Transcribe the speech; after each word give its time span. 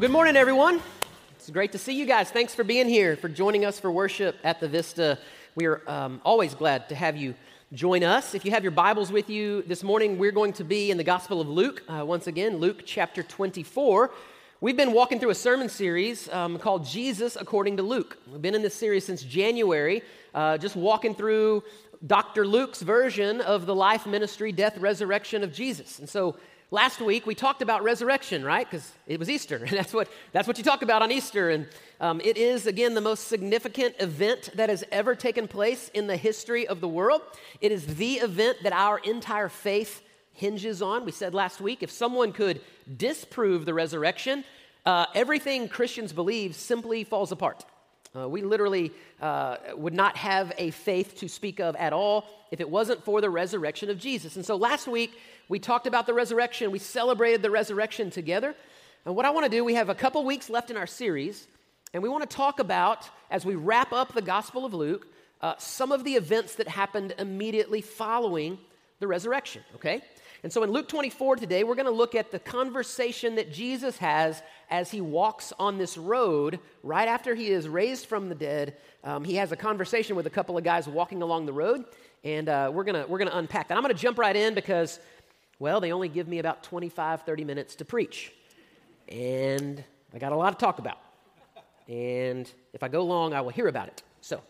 Well, 0.00 0.08
good 0.08 0.14
morning, 0.14 0.34
everyone. 0.34 0.80
It's 1.36 1.50
great 1.50 1.72
to 1.72 1.78
see 1.78 1.92
you 1.92 2.06
guys. 2.06 2.30
Thanks 2.30 2.54
for 2.54 2.64
being 2.64 2.88
here, 2.88 3.16
for 3.16 3.28
joining 3.28 3.66
us 3.66 3.78
for 3.78 3.92
worship 3.92 4.34
at 4.42 4.58
the 4.58 4.66
Vista. 4.66 5.18
We 5.54 5.66
are 5.66 5.82
um, 5.86 6.22
always 6.24 6.54
glad 6.54 6.88
to 6.88 6.94
have 6.94 7.18
you 7.18 7.34
join 7.74 8.02
us. 8.02 8.34
If 8.34 8.46
you 8.46 8.50
have 8.52 8.64
your 8.64 8.70
Bibles 8.70 9.12
with 9.12 9.28
you 9.28 9.60
this 9.60 9.82
morning, 9.82 10.16
we're 10.16 10.32
going 10.32 10.54
to 10.54 10.64
be 10.64 10.90
in 10.90 10.96
the 10.96 11.04
Gospel 11.04 11.38
of 11.42 11.50
Luke. 11.50 11.82
Uh, 11.86 12.02
once 12.06 12.28
again, 12.28 12.56
Luke 12.56 12.84
chapter 12.86 13.22
24. 13.22 14.10
We've 14.62 14.74
been 14.74 14.94
walking 14.94 15.20
through 15.20 15.32
a 15.32 15.34
sermon 15.34 15.68
series 15.68 16.30
um, 16.30 16.58
called 16.58 16.86
Jesus 16.86 17.36
According 17.38 17.76
to 17.76 17.82
Luke. 17.82 18.16
We've 18.32 18.40
been 18.40 18.54
in 18.54 18.62
this 18.62 18.74
series 18.74 19.04
since 19.04 19.22
January, 19.22 20.00
uh, 20.34 20.56
just 20.56 20.76
walking 20.76 21.14
through 21.14 21.62
Dr. 22.06 22.46
Luke's 22.46 22.80
version 22.80 23.42
of 23.42 23.66
the 23.66 23.74
life, 23.74 24.06
ministry, 24.06 24.50
death, 24.50 24.78
resurrection 24.78 25.44
of 25.44 25.52
Jesus. 25.52 25.98
And 25.98 26.08
so 26.08 26.36
Last 26.72 27.00
week 27.00 27.26
we 27.26 27.34
talked 27.34 27.62
about 27.62 27.82
resurrection, 27.82 28.44
right? 28.44 28.64
Because 28.64 28.92
it 29.08 29.18
was 29.18 29.28
Easter, 29.28 29.56
and 29.66 29.70
that's 29.70 29.92
what 29.92 30.08
that's 30.30 30.46
what 30.46 30.56
you 30.56 30.62
talk 30.62 30.82
about 30.82 31.02
on 31.02 31.10
Easter. 31.10 31.50
And 31.50 31.66
um, 32.00 32.20
it 32.22 32.36
is 32.36 32.66
again 32.66 32.94
the 32.94 33.00
most 33.00 33.26
significant 33.26 33.96
event 33.98 34.50
that 34.54 34.68
has 34.68 34.84
ever 34.92 35.16
taken 35.16 35.48
place 35.48 35.90
in 35.94 36.06
the 36.06 36.16
history 36.16 36.68
of 36.68 36.80
the 36.80 36.86
world. 36.86 37.22
It 37.60 37.72
is 37.72 37.96
the 37.96 38.14
event 38.14 38.58
that 38.62 38.72
our 38.72 38.98
entire 38.98 39.48
faith 39.48 40.00
hinges 40.32 40.80
on. 40.80 41.04
We 41.04 41.10
said 41.10 41.34
last 41.34 41.60
week 41.60 41.82
if 41.82 41.90
someone 41.90 42.32
could 42.32 42.60
disprove 42.96 43.64
the 43.64 43.74
resurrection, 43.74 44.44
uh, 44.86 45.06
everything 45.12 45.68
Christians 45.68 46.12
believe 46.12 46.54
simply 46.54 47.02
falls 47.02 47.32
apart. 47.32 47.64
Uh, 48.14 48.28
we 48.28 48.42
literally 48.42 48.90
uh, 49.20 49.56
would 49.74 49.94
not 49.94 50.16
have 50.16 50.52
a 50.58 50.70
faith 50.72 51.16
to 51.18 51.28
speak 51.28 51.60
of 51.60 51.76
at 51.76 51.92
all 51.92 52.26
if 52.50 52.60
it 52.60 52.68
wasn't 52.68 53.04
for 53.04 53.20
the 53.20 53.30
resurrection 53.30 53.88
of 53.88 53.98
Jesus. 53.98 54.34
And 54.34 54.44
so 54.44 54.56
last 54.56 54.88
week, 54.88 55.12
we 55.48 55.60
talked 55.60 55.86
about 55.86 56.06
the 56.06 56.14
resurrection. 56.14 56.72
We 56.72 56.80
celebrated 56.80 57.42
the 57.42 57.50
resurrection 57.50 58.10
together. 58.10 58.54
And 59.04 59.14
what 59.14 59.26
I 59.26 59.30
want 59.30 59.44
to 59.44 59.50
do, 59.50 59.64
we 59.64 59.74
have 59.74 59.88
a 59.88 59.94
couple 59.94 60.24
weeks 60.24 60.50
left 60.50 60.70
in 60.70 60.76
our 60.76 60.86
series, 60.86 61.46
and 61.94 62.02
we 62.02 62.08
want 62.08 62.28
to 62.28 62.36
talk 62.36 62.58
about, 62.58 63.08
as 63.30 63.44
we 63.44 63.54
wrap 63.54 63.92
up 63.92 64.12
the 64.12 64.22
Gospel 64.22 64.64
of 64.64 64.74
Luke, 64.74 65.06
uh, 65.40 65.54
some 65.58 65.92
of 65.92 66.04
the 66.04 66.14
events 66.14 66.56
that 66.56 66.68
happened 66.68 67.14
immediately 67.18 67.80
following 67.80 68.58
the 68.98 69.06
resurrection, 69.06 69.62
okay? 69.76 70.02
And 70.42 70.52
so 70.52 70.62
in 70.62 70.70
Luke 70.70 70.88
24 70.88 71.36
today, 71.36 71.64
we're 71.64 71.74
going 71.74 71.86
to 71.86 71.92
look 71.92 72.14
at 72.14 72.30
the 72.30 72.38
conversation 72.38 73.36
that 73.36 73.52
Jesus 73.52 73.96
has 73.98 74.42
as 74.70 74.90
he 74.90 75.00
walks 75.00 75.52
on 75.58 75.78
this 75.78 75.98
road 75.98 76.60
right 76.82 77.08
after 77.08 77.34
he 77.34 77.50
is 77.50 77.68
raised 77.68 78.06
from 78.06 78.28
the 78.28 78.34
dead. 78.34 78.76
Um, 79.04 79.24
he 79.24 79.34
has 79.36 79.52
a 79.52 79.56
conversation 79.56 80.16
with 80.16 80.26
a 80.26 80.30
couple 80.30 80.56
of 80.56 80.64
guys 80.64 80.86
walking 80.86 81.22
along 81.22 81.46
the 81.46 81.52
road, 81.52 81.84
and 82.24 82.48
uh, 82.48 82.70
we're 82.72 82.84
going 82.84 83.08
we're 83.08 83.18
going 83.18 83.30
to 83.30 83.36
unpack 83.36 83.68
that. 83.68 83.76
I'm 83.76 83.82
going 83.82 83.94
to 83.94 84.00
jump 84.00 84.18
right 84.18 84.36
in 84.36 84.54
because 84.54 85.00
well, 85.60 85.78
they 85.78 85.92
only 85.92 86.08
give 86.08 86.26
me 86.26 86.38
about 86.38 86.62
25, 86.62 87.22
30 87.22 87.44
minutes 87.44 87.74
to 87.76 87.84
preach. 87.84 88.32
And 89.08 89.84
I 90.14 90.18
got 90.18 90.32
a 90.32 90.36
lot 90.36 90.58
to 90.58 90.64
talk 90.64 90.78
about. 90.78 90.98
And 91.86 92.50
if 92.72 92.82
I 92.82 92.88
go 92.88 93.04
long, 93.04 93.34
I 93.34 93.42
will 93.42 93.50
hear 93.50 93.68
about 93.68 93.88
it. 93.88 94.02
So 94.22 94.40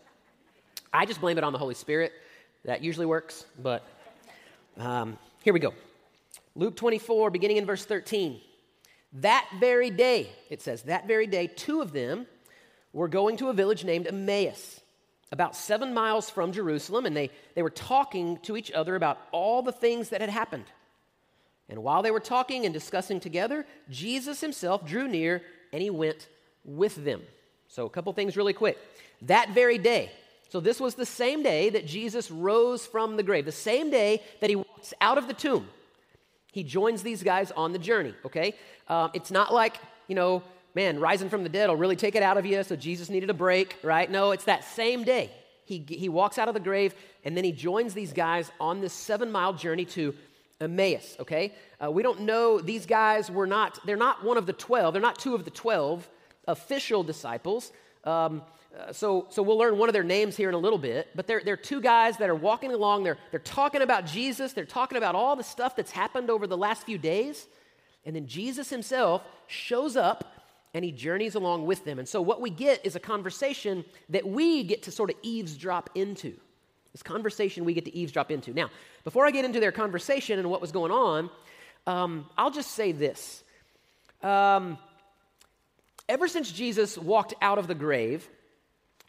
I 0.93 1.05
just 1.05 1.19
blame 1.19 1.37
it 1.37 1.43
on 1.43 1.51
the 1.51 1.59
Holy 1.59 1.73
Spirit. 1.73 2.13
That 2.63 2.81
usually 2.81 3.05
works, 3.05 3.45
but 3.61 3.83
um, 4.77 5.17
here 5.43 5.51
we 5.51 5.59
go. 5.59 5.73
Luke 6.55 6.75
24, 6.75 7.29
beginning 7.29 7.57
in 7.57 7.65
verse 7.65 7.83
13. 7.83 8.39
That 9.13 9.47
very 9.59 9.89
day, 9.89 10.29
it 10.49 10.61
says, 10.61 10.83
that 10.83 11.07
very 11.07 11.27
day, 11.27 11.47
two 11.47 11.81
of 11.81 11.91
them 11.91 12.27
were 12.93 13.07
going 13.07 13.37
to 13.37 13.49
a 13.49 13.53
village 13.53 13.83
named 13.83 14.07
Emmaus, 14.07 14.79
about 15.31 15.55
seven 15.55 15.93
miles 15.93 16.29
from 16.29 16.51
Jerusalem, 16.51 17.05
and 17.05 17.15
they, 17.15 17.29
they 17.55 17.61
were 17.61 17.69
talking 17.69 18.37
to 18.43 18.55
each 18.55 18.71
other 18.71 18.95
about 18.95 19.17
all 19.31 19.61
the 19.61 19.71
things 19.71 20.09
that 20.09 20.21
had 20.21 20.29
happened. 20.29 20.65
And 21.69 21.83
while 21.83 22.01
they 22.01 22.11
were 22.11 22.19
talking 22.19 22.65
and 22.65 22.73
discussing 22.73 23.19
together, 23.19 23.65
Jesus 23.89 24.41
himself 24.41 24.85
drew 24.85 25.07
near 25.07 25.41
and 25.71 25.81
he 25.81 25.89
went 25.89 26.27
with 26.65 27.03
them. 27.03 27.21
So, 27.67 27.85
a 27.85 27.89
couple 27.89 28.11
things 28.11 28.35
really 28.35 28.51
quick. 28.51 28.77
That 29.21 29.51
very 29.51 29.77
day, 29.77 30.11
so 30.49 30.59
this 30.59 30.81
was 30.81 30.95
the 30.95 31.05
same 31.05 31.43
day 31.43 31.69
that 31.69 31.87
Jesus 31.87 32.29
rose 32.29 32.85
from 32.85 33.15
the 33.15 33.23
grave, 33.23 33.45
the 33.45 33.53
same 33.53 33.89
day 33.89 34.21
that 34.41 34.49
he 34.49 34.57
walks 34.57 34.93
out 34.99 35.17
of 35.17 35.27
the 35.27 35.33
tomb. 35.33 35.69
He 36.51 36.63
joins 36.63 37.01
these 37.01 37.23
guys 37.23 37.51
on 37.51 37.71
the 37.71 37.79
journey, 37.79 38.13
okay? 38.25 38.55
Um, 38.87 39.11
it's 39.13 39.31
not 39.31 39.53
like, 39.53 39.77
you 40.07 40.15
know, 40.15 40.43
man, 40.75 40.99
rising 40.99 41.29
from 41.29 41.43
the 41.43 41.49
dead 41.49 41.69
will 41.69 41.77
really 41.77 41.95
take 41.95 42.15
it 42.15 42.23
out 42.23 42.37
of 42.37 42.45
you, 42.45 42.63
so 42.63 42.75
Jesus 42.75 43.09
needed 43.09 43.29
a 43.29 43.33
break, 43.33 43.77
right? 43.83 44.09
No, 44.09 44.31
it's 44.31 44.45
that 44.45 44.63
same 44.63 45.03
day. 45.03 45.31
He, 45.65 45.85
he 45.87 46.09
walks 46.09 46.37
out 46.37 46.47
of 46.47 46.53
the 46.53 46.59
grave 46.59 46.93
and 47.23 47.37
then 47.37 47.43
he 47.43 47.51
joins 47.51 47.93
these 47.93 48.11
guys 48.11 48.51
on 48.59 48.81
this 48.81 48.93
seven 48.93 49.31
mile 49.31 49.53
journey 49.53 49.85
to 49.85 50.13
Emmaus, 50.59 51.15
okay? 51.19 51.53
Uh, 51.83 51.89
we 51.89 52.03
don't 52.03 52.21
know, 52.21 52.59
these 52.59 52.85
guys 52.85 53.31
were 53.31 53.47
not, 53.47 53.79
they're 53.85 53.95
not 53.95 54.23
one 54.23 54.37
of 54.37 54.45
the 54.45 54.53
12, 54.53 54.93
they're 54.93 55.01
not 55.01 55.17
two 55.17 55.33
of 55.33 55.45
the 55.45 55.51
12 55.51 56.07
official 56.47 57.03
disciples. 57.03 57.71
Um, 58.03 58.41
uh, 58.77 58.93
so, 58.93 59.27
so 59.29 59.43
we'll 59.43 59.57
learn 59.57 59.77
one 59.77 59.89
of 59.89 59.93
their 59.93 60.03
names 60.03 60.37
here 60.37 60.47
in 60.47 60.55
a 60.55 60.59
little 60.59 60.77
bit, 60.77 61.09
but 61.13 61.27
they're, 61.27 61.41
they're 61.43 61.57
two 61.57 61.81
guys 61.81 62.17
that 62.17 62.29
are 62.29 62.35
walking 62.35 62.71
along. 62.71 63.03
They're, 63.03 63.17
they're 63.29 63.39
talking 63.39 63.81
about 63.81 64.05
Jesus. 64.05 64.53
They're 64.53 64.65
talking 64.65 64.97
about 64.97 65.13
all 65.13 65.35
the 65.35 65.43
stuff 65.43 65.75
that's 65.75 65.91
happened 65.91 66.29
over 66.29 66.47
the 66.47 66.57
last 66.57 66.83
few 66.83 66.97
days. 66.97 67.47
And 68.05 68.15
then 68.15 68.27
Jesus 68.27 68.69
himself 68.69 69.23
shows 69.47 69.97
up 69.97 70.33
and 70.73 70.85
he 70.85 70.91
journeys 70.91 71.35
along 71.35 71.65
with 71.65 71.83
them. 71.83 71.99
And 71.99 72.07
so 72.07 72.21
what 72.21 72.39
we 72.39 72.49
get 72.49 72.85
is 72.85 72.95
a 72.95 72.99
conversation 72.99 73.83
that 74.09 74.25
we 74.25 74.63
get 74.63 74.83
to 74.83 74.91
sort 74.91 75.09
of 75.09 75.17
eavesdrop 75.21 75.89
into. 75.95 76.33
This 76.93 77.03
conversation 77.03 77.65
we 77.65 77.73
get 77.73 77.85
to 77.85 77.95
eavesdrop 77.95 78.31
into. 78.31 78.53
Now, 78.53 78.69
before 79.03 79.25
I 79.25 79.31
get 79.31 79.43
into 79.43 79.59
their 79.59 79.71
conversation 79.71 80.39
and 80.39 80.49
what 80.49 80.61
was 80.61 80.71
going 80.71 80.91
on, 80.91 81.29
um, 81.87 82.29
I'll 82.37 82.51
just 82.51 82.71
say 82.71 82.93
this. 82.93 83.43
Um, 84.23 84.77
ever 86.07 86.27
since 86.27 86.51
Jesus 86.51 86.97
walked 86.97 87.33
out 87.41 87.57
of 87.57 87.67
the 87.67 87.75
grave, 87.75 88.29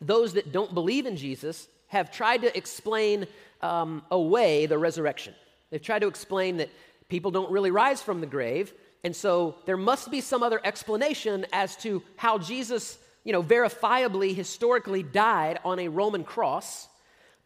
those 0.06 0.34
that 0.34 0.52
don't 0.52 0.74
believe 0.74 1.06
in 1.06 1.16
Jesus 1.16 1.68
have 1.88 2.10
tried 2.10 2.42
to 2.42 2.56
explain 2.56 3.26
um, 3.60 4.02
away 4.10 4.66
the 4.66 4.78
resurrection. 4.78 5.34
They've 5.70 5.82
tried 5.82 6.00
to 6.00 6.08
explain 6.08 6.58
that 6.58 6.70
people 7.08 7.30
don't 7.30 7.50
really 7.50 7.70
rise 7.70 8.02
from 8.02 8.20
the 8.20 8.26
grave, 8.26 8.72
and 9.04 9.14
so 9.14 9.56
there 9.66 9.76
must 9.76 10.10
be 10.10 10.20
some 10.20 10.42
other 10.42 10.60
explanation 10.64 11.46
as 11.52 11.76
to 11.76 12.02
how 12.16 12.38
Jesus, 12.38 12.98
you 13.24 13.32
know, 13.32 13.42
verifiably, 13.42 14.34
historically 14.34 15.02
died 15.02 15.58
on 15.64 15.78
a 15.78 15.88
Roman 15.88 16.24
cross 16.24 16.88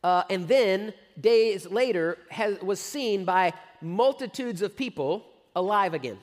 uh, 0.07 0.23
and 0.31 0.47
then 0.47 0.95
days 1.21 1.67
later 1.67 2.17
has, 2.29 2.61
was 2.61 2.79
seen 2.79 3.25
by 3.25 3.53
multitudes 3.83 4.63
of 4.63 4.77
people 4.77 5.27
alive 5.57 5.95
again. 5.95 6.17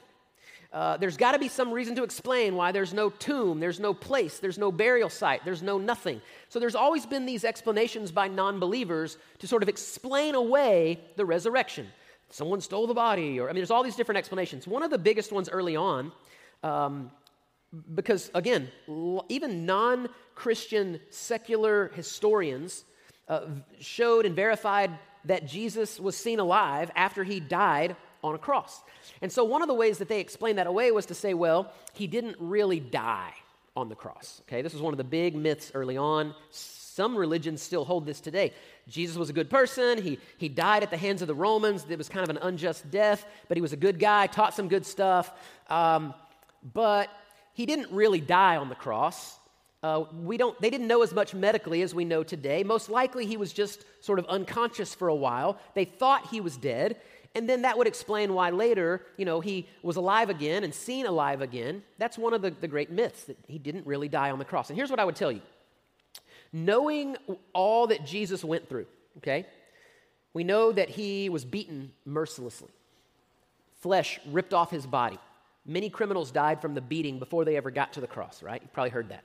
Uh, 0.74 0.98
there's 0.98 1.18
got 1.18 1.34
to 1.34 1.40
be 1.40 1.48
some 1.48 1.72
reason 1.72 1.96
to 1.96 2.04
explain 2.04 2.56
why 2.56 2.72
there's 2.72 2.96
no 2.96 3.12
tomb, 3.12 3.60
there's 3.60 3.80
no 3.80 3.94
place, 3.94 4.40
there's 4.40 4.58
no 4.58 4.72
burial 4.72 5.10
site, 5.10 5.46
there's 5.46 5.62
no 5.62 5.78
nothing. 5.78 6.20
So 6.50 6.60
there's 6.60 6.74
always 6.74 7.06
been 7.06 7.28
these 7.28 7.46
explanations 7.46 8.12
by 8.12 8.28
non 8.28 8.60
believers 8.60 9.20
to 9.38 9.48
sort 9.48 9.62
of 9.62 9.70
explain 9.70 10.34
away 10.34 11.00
the 11.16 11.26
resurrection. 11.26 11.88
Someone 12.32 12.60
stole 12.60 12.88
the 12.88 12.96
body, 12.96 13.40
or 13.40 13.50
I 13.50 13.52
mean, 13.52 13.58
there's 13.58 13.70
all 13.70 13.84
these 13.84 13.96
different 13.96 14.18
explanations. 14.18 14.66
One 14.66 14.82
of 14.82 14.90
the 14.90 14.98
biggest 14.98 15.32
ones 15.32 15.48
early 15.48 15.76
on, 15.76 16.12
um, 16.64 17.12
because 17.94 18.32
again, 18.34 18.68
even 19.30 19.68
non 19.68 20.10
Christian 20.34 21.00
secular 21.12 21.90
historians 21.90 22.84
uh, 23.30 23.42
showed 23.80 24.26
and 24.26 24.36
verified 24.36 24.90
that 25.26 25.48
Jesus 25.48 26.00
was 26.00 26.18
seen 26.18 26.40
alive 26.40 26.90
after 26.96 27.24
he 27.24 27.40
died 27.40 27.96
on 28.24 28.36
a 28.36 28.38
cross. 28.38 28.82
And 29.22 29.32
so, 29.32 29.44
one 29.44 29.62
of 29.62 29.68
the 29.68 29.74
ways 29.74 29.98
that 29.98 30.08
they 30.08 30.20
explained 30.20 30.58
that 30.58 30.68
away 30.68 30.92
was 30.92 31.06
to 31.08 31.14
say, 31.14 31.34
well, 31.34 31.72
he 31.94 32.08
didn't 32.08 32.38
really 32.40 32.80
die 32.80 33.34
on 33.76 33.90
the 33.90 33.96
cross. 33.96 34.42
Okay, 34.48 34.62
this 34.62 34.74
was 34.74 34.82
one 34.82 34.94
of 34.94 34.98
the 34.98 35.04
big 35.04 35.36
myths 35.36 35.72
early 35.74 35.98
on. 35.98 36.34
Some 36.52 37.16
religions 37.16 37.62
still 37.62 37.86
hold 37.86 38.06
this 38.06 38.20
today. 38.20 38.54
Jesus 38.88 39.18
was 39.18 39.30
a 39.30 39.34
good 39.34 39.50
person. 39.50 40.00
He, 40.00 40.20
he 40.38 40.48
died 40.48 40.84
at 40.84 40.92
the 40.92 40.98
hands 40.98 41.22
of 41.24 41.28
the 41.28 41.34
Romans. 41.34 41.86
It 41.90 41.98
was 41.98 42.08
kind 42.08 42.24
of 42.24 42.36
an 42.36 42.42
unjust 42.44 42.92
death, 42.92 43.26
but 43.48 43.58
he 43.58 43.62
was 43.62 43.74
a 43.74 43.78
good 43.78 43.98
guy, 43.98 44.28
taught 44.28 44.54
some 44.54 44.68
good 44.68 44.86
stuff. 44.86 45.32
Um, 45.70 46.14
but 46.74 47.10
he 47.54 47.66
didn't 47.66 47.92
really 47.92 48.22
die 48.22 48.58
on 48.58 48.70
the 48.70 48.76
cross. 48.76 49.40
Uh, 49.82 50.06
we 50.24 50.38
don't, 50.38 50.60
they 50.62 50.70
didn't 50.70 50.88
know 50.88 51.02
as 51.02 51.14
much 51.14 51.34
medically 51.34 51.82
as 51.82 51.94
we 51.94 52.06
know 52.06 52.24
today. 52.24 52.64
Most 52.64 52.90
likely, 52.90 53.26
he 53.26 53.38
was 53.38 53.52
just 53.52 53.84
sort 54.00 54.18
of 54.18 54.26
unconscious 54.28 54.96
for 54.96 55.10
a 55.10 55.16
while. 55.16 55.58
They 55.74 55.84
thought 55.84 56.28
he 56.28 56.40
was 56.40 56.56
dead, 56.56 56.98
and 57.36 57.50
then 57.50 57.64
that 57.64 57.78
would 57.78 57.88
explain 57.88 58.34
why 58.34 58.52
later, 58.52 59.02
you 59.18 59.26
know, 59.26 59.40
he 59.40 59.68
was 59.82 59.96
alive 59.96 60.30
again 60.30 60.64
and 60.64 60.74
seen 60.74 61.06
alive 61.06 61.42
again. 61.42 61.82
That's 61.98 62.18
one 62.18 62.34
of 62.34 62.42
the, 62.42 62.52
the 62.52 62.68
great 62.68 62.92
myths 62.92 63.24
that 63.24 63.38
he 63.48 63.58
didn't 63.58 63.88
really 63.88 64.08
die 64.08 64.30
on 64.30 64.38
the 64.38 64.46
cross. 64.46 64.70
And 64.70 64.78
here's 64.78 64.92
what 64.92 65.00
I 65.00 65.06
would 65.06 65.16
tell 65.16 65.32
you 65.32 65.42
knowing 66.52 67.18
all 67.54 67.88
that 67.88 68.06
Jesus 68.06 68.44
went 68.44 68.70
through, 68.70 68.86
okay, 69.18 69.48
we 70.34 70.44
know 70.44 70.72
that 70.72 70.90
he 70.90 71.30
was 71.30 71.44
beaten 71.44 71.92
mercilessly, 72.06 72.70
flesh 73.82 74.20
ripped 74.32 74.54
off 74.54 74.70
his 74.70 74.86
body. 74.86 75.18
Many 75.66 75.90
criminals 75.90 76.30
died 76.30 76.62
from 76.62 76.76
the 76.76 76.82
beating 76.82 77.20
before 77.20 77.46
they 77.46 77.56
ever 77.56 77.72
got 77.72 77.94
to 77.94 78.02
the 78.02 78.08
cross, 78.08 78.44
right? 78.44 78.62
You 78.62 78.68
probably 78.74 78.92
heard 78.92 79.10
that. 79.10 79.24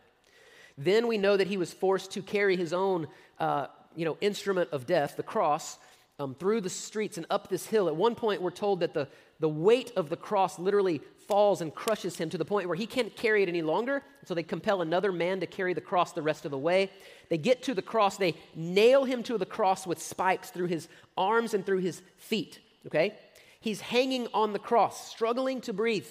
Then 0.79 1.09
we 1.09 1.19
know 1.19 1.37
that 1.37 1.49
he 1.49 1.57
was 1.57 1.73
forced 1.73 2.13
to 2.13 2.23
carry 2.23 2.57
his 2.57 2.73
own, 2.73 3.09
uh, 3.41 3.67
you 3.97 4.05
know, 4.05 4.17
instrument 4.21 4.71
of 4.71 4.87
death, 4.87 5.17
the 5.17 5.25
cross, 5.25 5.79
um, 6.19 6.35
through 6.35 6.61
the 6.61 6.71
streets 6.71 7.17
and 7.17 7.27
up 7.31 7.49
this 7.49 7.67
hill. 7.67 7.89
At 7.89 7.97
one 7.97 8.15
point, 8.15 8.43
we're 8.43 8.51
told 8.51 8.81
that 8.81 8.95
the, 8.95 9.09
the 9.41 9.49
weight 9.49 9.93
of 9.97 10.09
the 10.09 10.17
cross 10.17 10.59
literally 10.59 11.01
falls 11.29 11.61
and 11.61 11.75
crushes 11.75 12.17
him 12.17 12.31
to 12.31 12.39
the 12.39 12.45
point 12.45 12.67
where 12.67 12.77
he 12.77 12.87
can't 12.87 13.15
carry 13.15 13.43
it 13.43 13.49
any 13.49 13.63
longer. 13.63 14.03
So 14.25 14.35
they 14.35 14.43
compel 14.43 14.81
another 14.81 15.13
man 15.13 15.41
to 15.41 15.47
carry 15.47 15.75
the 15.75 15.81
cross 15.81 16.13
the 16.13 16.23
rest 16.23 16.45
of 16.45 16.51
the 16.51 16.59
way. 16.59 16.91
They 17.29 17.39
get 17.39 17.63
to 17.65 17.75
the 17.75 17.83
cross, 17.83 18.17
they 18.17 18.35
nail 18.55 19.05
him 19.05 19.23
to 19.25 19.39
the 19.39 19.47
cross 19.47 19.87
with 19.87 20.03
spikes 20.03 20.51
through 20.51 20.67
his 20.67 20.89
arms 21.17 21.55
and 21.55 21.65
through 21.65 21.81
his 21.81 22.03
feet. 22.17 22.59
Okay? 22.87 23.15
He's 23.61 23.81
hanging 23.81 24.29
on 24.33 24.53
the 24.53 24.59
cross, 24.59 25.11
struggling 25.11 25.61
to 25.63 25.73
breathe. 25.73 26.07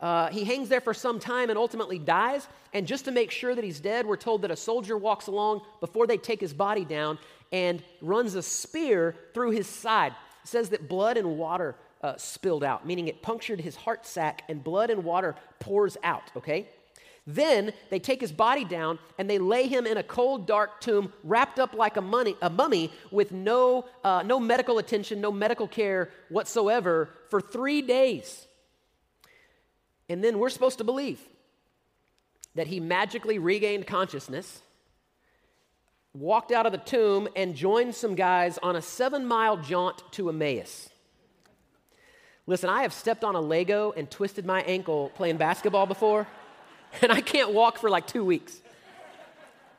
Uh, 0.00 0.28
he 0.28 0.44
hangs 0.44 0.68
there 0.68 0.80
for 0.80 0.92
some 0.92 1.18
time 1.18 1.48
and 1.48 1.58
ultimately 1.58 1.98
dies. 1.98 2.46
And 2.74 2.86
just 2.86 3.06
to 3.06 3.10
make 3.10 3.30
sure 3.30 3.54
that 3.54 3.64
he's 3.64 3.80
dead, 3.80 4.06
we're 4.06 4.16
told 4.16 4.42
that 4.42 4.50
a 4.50 4.56
soldier 4.56 4.96
walks 4.98 5.26
along 5.26 5.62
before 5.80 6.06
they 6.06 6.18
take 6.18 6.40
his 6.40 6.52
body 6.52 6.84
down 6.84 7.18
and 7.52 7.82
runs 8.02 8.34
a 8.34 8.42
spear 8.42 9.14
through 9.32 9.52
his 9.52 9.66
side. 9.66 10.12
It 10.42 10.48
says 10.48 10.68
that 10.70 10.88
blood 10.88 11.16
and 11.16 11.38
water 11.38 11.76
uh, 12.02 12.16
spilled 12.18 12.62
out, 12.62 12.86
meaning 12.86 13.08
it 13.08 13.22
punctured 13.22 13.60
his 13.60 13.74
heart 13.74 14.06
sac 14.06 14.42
and 14.48 14.62
blood 14.62 14.90
and 14.90 15.02
water 15.02 15.34
pours 15.60 15.96
out, 16.04 16.30
okay? 16.36 16.68
Then 17.26 17.72
they 17.90 17.98
take 17.98 18.20
his 18.20 18.30
body 18.30 18.64
down 18.64 18.98
and 19.18 19.28
they 19.28 19.38
lay 19.38 19.66
him 19.66 19.86
in 19.86 19.96
a 19.96 20.02
cold, 20.02 20.46
dark 20.46 20.80
tomb, 20.80 21.12
wrapped 21.24 21.58
up 21.58 21.74
like 21.74 21.96
a, 21.96 22.00
money, 22.00 22.36
a 22.40 22.48
mummy, 22.48 22.92
with 23.10 23.32
no, 23.32 23.86
uh, 24.04 24.22
no 24.24 24.38
medical 24.38 24.78
attention, 24.78 25.20
no 25.20 25.32
medical 25.32 25.66
care 25.66 26.10
whatsoever 26.28 27.08
for 27.28 27.40
three 27.40 27.82
days. 27.82 28.45
And 30.08 30.22
then 30.22 30.38
we're 30.38 30.50
supposed 30.50 30.78
to 30.78 30.84
believe 30.84 31.20
that 32.54 32.66
he 32.66 32.80
magically 32.80 33.38
regained 33.38 33.86
consciousness, 33.86 34.60
walked 36.14 36.52
out 36.52 36.66
of 36.66 36.72
the 36.72 36.78
tomb, 36.78 37.28
and 37.36 37.54
joined 37.54 37.94
some 37.94 38.14
guys 38.14 38.58
on 38.62 38.76
a 38.76 38.82
seven 38.82 39.26
mile 39.26 39.56
jaunt 39.56 40.02
to 40.12 40.28
Emmaus. 40.28 40.88
Listen, 42.46 42.70
I 42.70 42.82
have 42.82 42.92
stepped 42.92 43.24
on 43.24 43.34
a 43.34 43.40
Lego 43.40 43.92
and 43.96 44.10
twisted 44.10 44.46
my 44.46 44.62
ankle 44.62 45.10
playing 45.16 45.36
basketball 45.36 45.86
before, 45.86 46.26
and 47.02 47.12
I 47.12 47.20
can't 47.20 47.52
walk 47.52 47.78
for 47.78 47.90
like 47.90 48.06
two 48.06 48.24
weeks. 48.24 48.60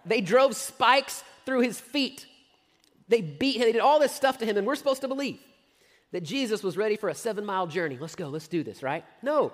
They 0.05 0.21
drove 0.21 0.55
spikes 0.55 1.23
through 1.45 1.61
his 1.61 1.79
feet. 1.79 2.25
They 3.09 3.21
beat 3.21 3.55
him, 3.55 3.63
they 3.63 3.71
did 3.71 3.81
all 3.81 3.99
this 3.99 4.11
stuff 4.11 4.37
to 4.39 4.45
him, 4.45 4.57
and 4.57 4.67
we're 4.67 4.75
supposed 4.75 5.01
to 5.01 5.07
believe 5.07 5.39
that 6.11 6.23
Jesus 6.23 6.61
was 6.61 6.77
ready 6.77 6.95
for 6.95 7.09
a 7.09 7.15
seven 7.15 7.45
mile 7.45 7.67
journey. 7.67 7.97
Let's 7.99 8.15
go, 8.15 8.27
let's 8.27 8.47
do 8.47 8.63
this, 8.63 8.83
right? 8.83 9.03
No. 9.21 9.53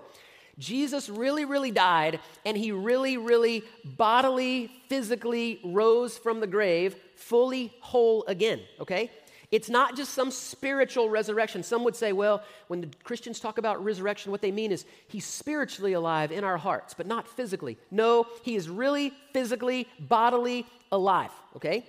Jesus 0.60 1.10
really, 1.10 1.46
really 1.46 1.72
died, 1.72 2.20
and 2.46 2.56
he 2.56 2.72
really, 2.72 3.18
really 3.18 3.64
bodily, 3.84 4.70
physically 4.88 5.60
rose 5.64 6.18
from 6.18 6.40
the 6.40 6.48
grave, 6.48 6.96
fully 7.16 7.74
whole 7.80 8.24
again, 8.28 8.62
okay? 8.80 9.10
It's 9.54 9.70
not 9.70 9.96
just 9.96 10.14
some 10.14 10.32
spiritual 10.32 11.10
resurrection. 11.10 11.62
Some 11.62 11.84
would 11.84 11.96
say, 11.96 12.12
well, 12.12 12.42
when 12.70 12.82
the 12.82 12.90
Christians 13.04 13.40
talk 13.40 13.60
about 13.60 13.84
resurrection, 13.84 14.32
what 14.32 14.42
they 14.42 14.52
mean 14.52 14.72
is 14.72 14.84
he's 15.08 15.28
spiritually 15.28 15.94
alive 15.94 16.32
in 16.32 16.44
our 16.44 16.58
hearts, 16.58 16.96
but 16.96 17.06
not 17.06 17.28
physically. 17.28 17.78
No, 17.92 18.26
he 18.42 18.56
is 18.56 18.68
really 18.68 19.14
physically, 19.32 19.88
bodily 20.00 20.66
alive, 20.92 21.30
okay? 21.56 21.86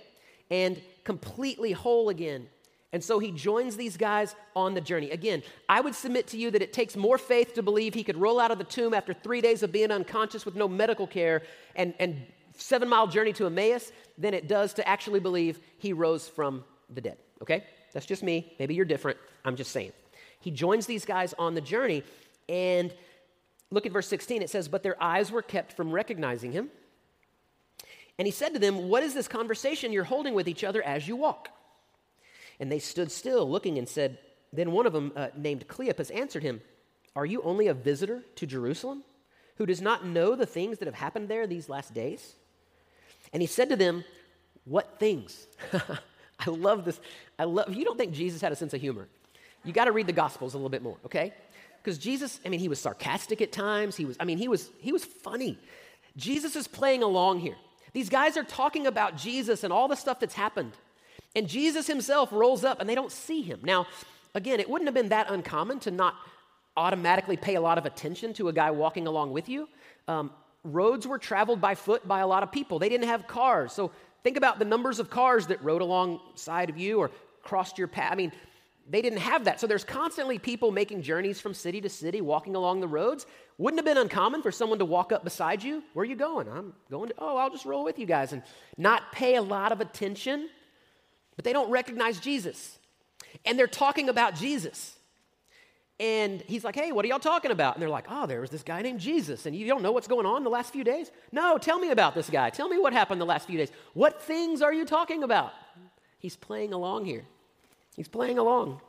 And 0.51 0.79
completely 1.03 1.71
whole 1.71 2.09
again. 2.09 2.47
And 2.95 3.03
so 3.03 3.19
he 3.19 3.29
joins 3.29 3.75
these 3.75 3.97
guys 3.97 4.37
on 4.55 4.73
the 4.73 4.79
journey. 4.79 5.11
Again, 5.11 5.43
I 5.67 5.81
would 5.81 5.93
submit 5.93 6.27
to 6.27 6.37
you 6.37 6.49
that 6.51 6.61
it 6.61 6.71
takes 6.71 6.95
more 6.95 7.17
faith 7.17 7.53
to 7.55 7.61
believe 7.61 7.93
he 7.93 8.05
could 8.05 8.15
roll 8.15 8.39
out 8.39 8.51
of 8.51 8.57
the 8.57 8.63
tomb 8.63 8.93
after 8.93 9.13
three 9.13 9.41
days 9.41 9.63
of 9.63 9.73
being 9.73 9.91
unconscious 9.91 10.45
with 10.45 10.55
no 10.55 10.65
medical 10.65 11.05
care 11.05 11.41
and, 11.75 11.93
and 11.99 12.25
seven 12.55 12.87
mile 12.87 13.05
journey 13.05 13.33
to 13.33 13.47
Emmaus 13.47 13.91
than 14.17 14.33
it 14.33 14.47
does 14.47 14.73
to 14.75 14.87
actually 14.87 15.19
believe 15.19 15.59
he 15.77 15.91
rose 15.91 16.29
from 16.29 16.63
the 16.89 17.01
dead. 17.01 17.17
Okay? 17.41 17.65
That's 17.91 18.05
just 18.05 18.23
me. 18.23 18.53
Maybe 18.59 18.75
you're 18.75 18.85
different. 18.85 19.17
I'm 19.43 19.57
just 19.57 19.73
saying. 19.73 19.91
He 20.39 20.49
joins 20.49 20.85
these 20.85 21.03
guys 21.03 21.33
on 21.37 21.53
the 21.53 21.59
journey, 21.59 22.01
and 22.47 22.93
look 23.71 23.85
at 23.85 23.91
verse 23.91 24.07
16. 24.07 24.41
It 24.41 24.49
says, 24.49 24.69
But 24.69 24.83
their 24.83 24.95
eyes 25.03 25.33
were 25.33 25.41
kept 25.41 25.73
from 25.73 25.91
recognizing 25.91 26.53
him. 26.53 26.69
And 28.17 28.25
he 28.25 28.31
said 28.31 28.53
to 28.53 28.59
them, 28.59 28.87
What 28.87 29.03
is 29.03 29.13
this 29.13 29.27
conversation 29.27 29.91
you're 29.91 30.05
holding 30.05 30.33
with 30.33 30.47
each 30.47 30.63
other 30.63 30.81
as 30.81 31.09
you 31.09 31.17
walk? 31.17 31.49
And 32.59 32.71
they 32.71 32.79
stood 32.79 33.11
still, 33.11 33.49
looking, 33.49 33.77
and 33.77 33.87
said, 33.87 34.17
Then 34.53 34.71
one 34.71 34.85
of 34.85 34.93
them, 34.93 35.11
uh, 35.15 35.29
named 35.35 35.67
Cleopas, 35.67 36.13
answered 36.15 36.43
him, 36.43 36.61
Are 37.15 37.25
you 37.25 37.41
only 37.41 37.67
a 37.67 37.73
visitor 37.73 38.23
to 38.35 38.45
Jerusalem, 38.45 39.03
who 39.57 39.65
does 39.65 39.81
not 39.81 40.05
know 40.05 40.35
the 40.35 40.45
things 40.45 40.79
that 40.79 40.85
have 40.85 40.95
happened 40.95 41.29
there 41.29 41.47
these 41.47 41.69
last 41.69 41.93
days? 41.93 42.33
And 43.33 43.41
he 43.41 43.47
said 43.47 43.69
to 43.69 43.75
them, 43.75 44.03
What 44.65 44.99
things? 44.99 45.47
I 46.39 46.49
love 46.49 46.85
this. 46.85 46.99
I 47.39 47.45
love, 47.45 47.73
you 47.73 47.85
don't 47.85 47.97
think 47.97 48.13
Jesus 48.13 48.41
had 48.41 48.51
a 48.51 48.55
sense 48.55 48.73
of 48.73 48.81
humor, 48.81 49.07
you 49.63 49.73
got 49.73 49.85
to 49.85 49.91
read 49.91 50.07
the 50.07 50.13
Gospels 50.13 50.53
a 50.53 50.57
little 50.57 50.69
bit 50.69 50.83
more, 50.83 50.97
okay? 51.05 51.33
Because 51.81 51.97
Jesus, 51.97 52.39
I 52.45 52.49
mean, 52.49 52.59
he 52.59 52.67
was 52.67 52.79
sarcastic 52.79 53.41
at 53.41 53.51
times. 53.51 53.95
He 53.95 54.05
was, 54.05 54.17
I 54.19 54.25
mean, 54.25 54.37
he 54.37 54.47
was, 54.47 54.71
he 54.79 54.91
was 54.91 55.05
funny. 55.05 55.59
Jesus 56.17 56.55
is 56.55 56.67
playing 56.67 57.03
along 57.03 57.41
here. 57.41 57.55
These 57.93 58.09
guys 58.09 58.37
are 58.37 58.43
talking 58.43 58.87
about 58.87 59.17
Jesus 59.17 59.63
and 59.63 59.71
all 59.71 59.87
the 59.87 59.95
stuff 59.95 60.19
that's 60.19 60.33
happened. 60.33 60.73
And 61.35 61.47
Jesus 61.47 61.87
himself 61.87 62.31
rolls 62.31 62.63
up 62.63 62.79
and 62.79 62.89
they 62.89 62.95
don't 62.95 63.11
see 63.11 63.41
him. 63.41 63.59
Now, 63.63 63.87
again, 64.33 64.59
it 64.59 64.69
wouldn't 64.69 64.87
have 64.87 64.95
been 64.95 65.09
that 65.09 65.29
uncommon 65.29 65.79
to 65.81 65.91
not 65.91 66.15
automatically 66.77 67.37
pay 67.37 67.55
a 67.55 67.61
lot 67.61 67.77
of 67.77 67.85
attention 67.85 68.33
to 68.33 68.49
a 68.49 68.53
guy 68.53 68.71
walking 68.71 69.07
along 69.07 69.31
with 69.31 69.49
you. 69.49 69.67
Um, 70.07 70.31
roads 70.63 71.07
were 71.07 71.17
traveled 71.17 71.61
by 71.61 71.75
foot 71.75 72.07
by 72.07 72.19
a 72.19 72.27
lot 72.27 72.43
of 72.43 72.51
people, 72.51 72.79
they 72.79 72.89
didn't 72.89 73.07
have 73.07 73.27
cars. 73.27 73.71
So 73.71 73.91
think 74.23 74.37
about 74.37 74.59
the 74.59 74.65
numbers 74.65 74.99
of 74.99 75.09
cars 75.09 75.47
that 75.47 75.63
rode 75.63 75.81
alongside 75.81 76.69
of 76.69 76.77
you 76.77 76.99
or 76.99 77.11
crossed 77.43 77.77
your 77.77 77.87
path. 77.87 78.11
I 78.11 78.15
mean, 78.15 78.31
they 78.87 79.01
didn't 79.01 79.19
have 79.19 79.45
that. 79.45 79.59
So 79.59 79.67
there's 79.67 79.83
constantly 79.83 80.37
people 80.37 80.71
making 80.71 81.01
journeys 81.01 81.39
from 81.39 81.53
city 81.53 81.81
to 81.81 81.89
city, 81.89 82.21
walking 82.21 82.55
along 82.55 82.81
the 82.81 82.87
roads. 82.87 83.25
Wouldn't 83.57 83.79
have 83.79 83.85
been 83.85 83.97
uncommon 83.97 84.43
for 84.43 84.51
someone 84.51 84.79
to 84.79 84.85
walk 84.85 85.11
up 85.11 85.23
beside 85.23 85.63
you. 85.63 85.81
Where 85.93 86.03
are 86.03 86.05
you 86.05 86.15
going? 86.15 86.47
I'm 86.47 86.73
going 86.91 87.09
to, 87.09 87.15
oh, 87.17 87.37
I'll 87.37 87.49
just 87.49 87.65
roll 87.65 87.83
with 87.83 87.97
you 87.97 88.05
guys 88.05 88.31
and 88.31 88.43
not 88.77 89.11
pay 89.11 89.35
a 89.35 89.41
lot 89.41 89.71
of 89.71 89.81
attention 89.81 90.49
but 91.35 91.45
they 91.45 91.53
don't 91.53 91.69
recognize 91.69 92.19
Jesus. 92.19 92.77
And 93.45 93.57
they're 93.59 93.67
talking 93.67 94.09
about 94.09 94.35
Jesus. 94.35 94.95
And 95.99 96.41
he's 96.41 96.63
like, 96.63 96.75
hey, 96.75 96.91
what 96.91 97.05
are 97.05 97.07
y'all 97.07 97.19
talking 97.19 97.51
about? 97.51 97.75
And 97.75 97.81
they're 97.81 97.89
like, 97.89 98.07
oh, 98.09 98.25
there 98.25 98.41
was 98.41 98.49
this 98.49 98.63
guy 98.63 98.81
named 98.81 98.99
Jesus. 98.99 99.45
And 99.45 99.55
you 99.55 99.65
don't 99.67 99.81
know 99.81 99.93
what's 99.93 100.07
going 100.07 100.25
on 100.25 100.43
the 100.43 100.49
last 100.49 100.73
few 100.73 100.83
days? 100.83 101.09
No, 101.31 101.57
tell 101.57 101.79
me 101.79 101.91
about 101.91 102.15
this 102.15 102.29
guy. 102.29 102.49
Tell 102.49 102.67
me 102.67 102.77
what 102.77 102.91
happened 102.91 103.21
the 103.21 103.25
last 103.25 103.47
few 103.47 103.57
days. 103.57 103.71
What 103.93 104.21
things 104.21 104.61
are 104.61 104.73
you 104.73 104.83
talking 104.83 105.23
about? 105.23 105.53
He's 106.19 106.35
playing 106.35 106.73
along 106.73 107.05
here. 107.05 107.23
He's 107.95 108.09
playing 108.09 108.37
along. 108.37 108.81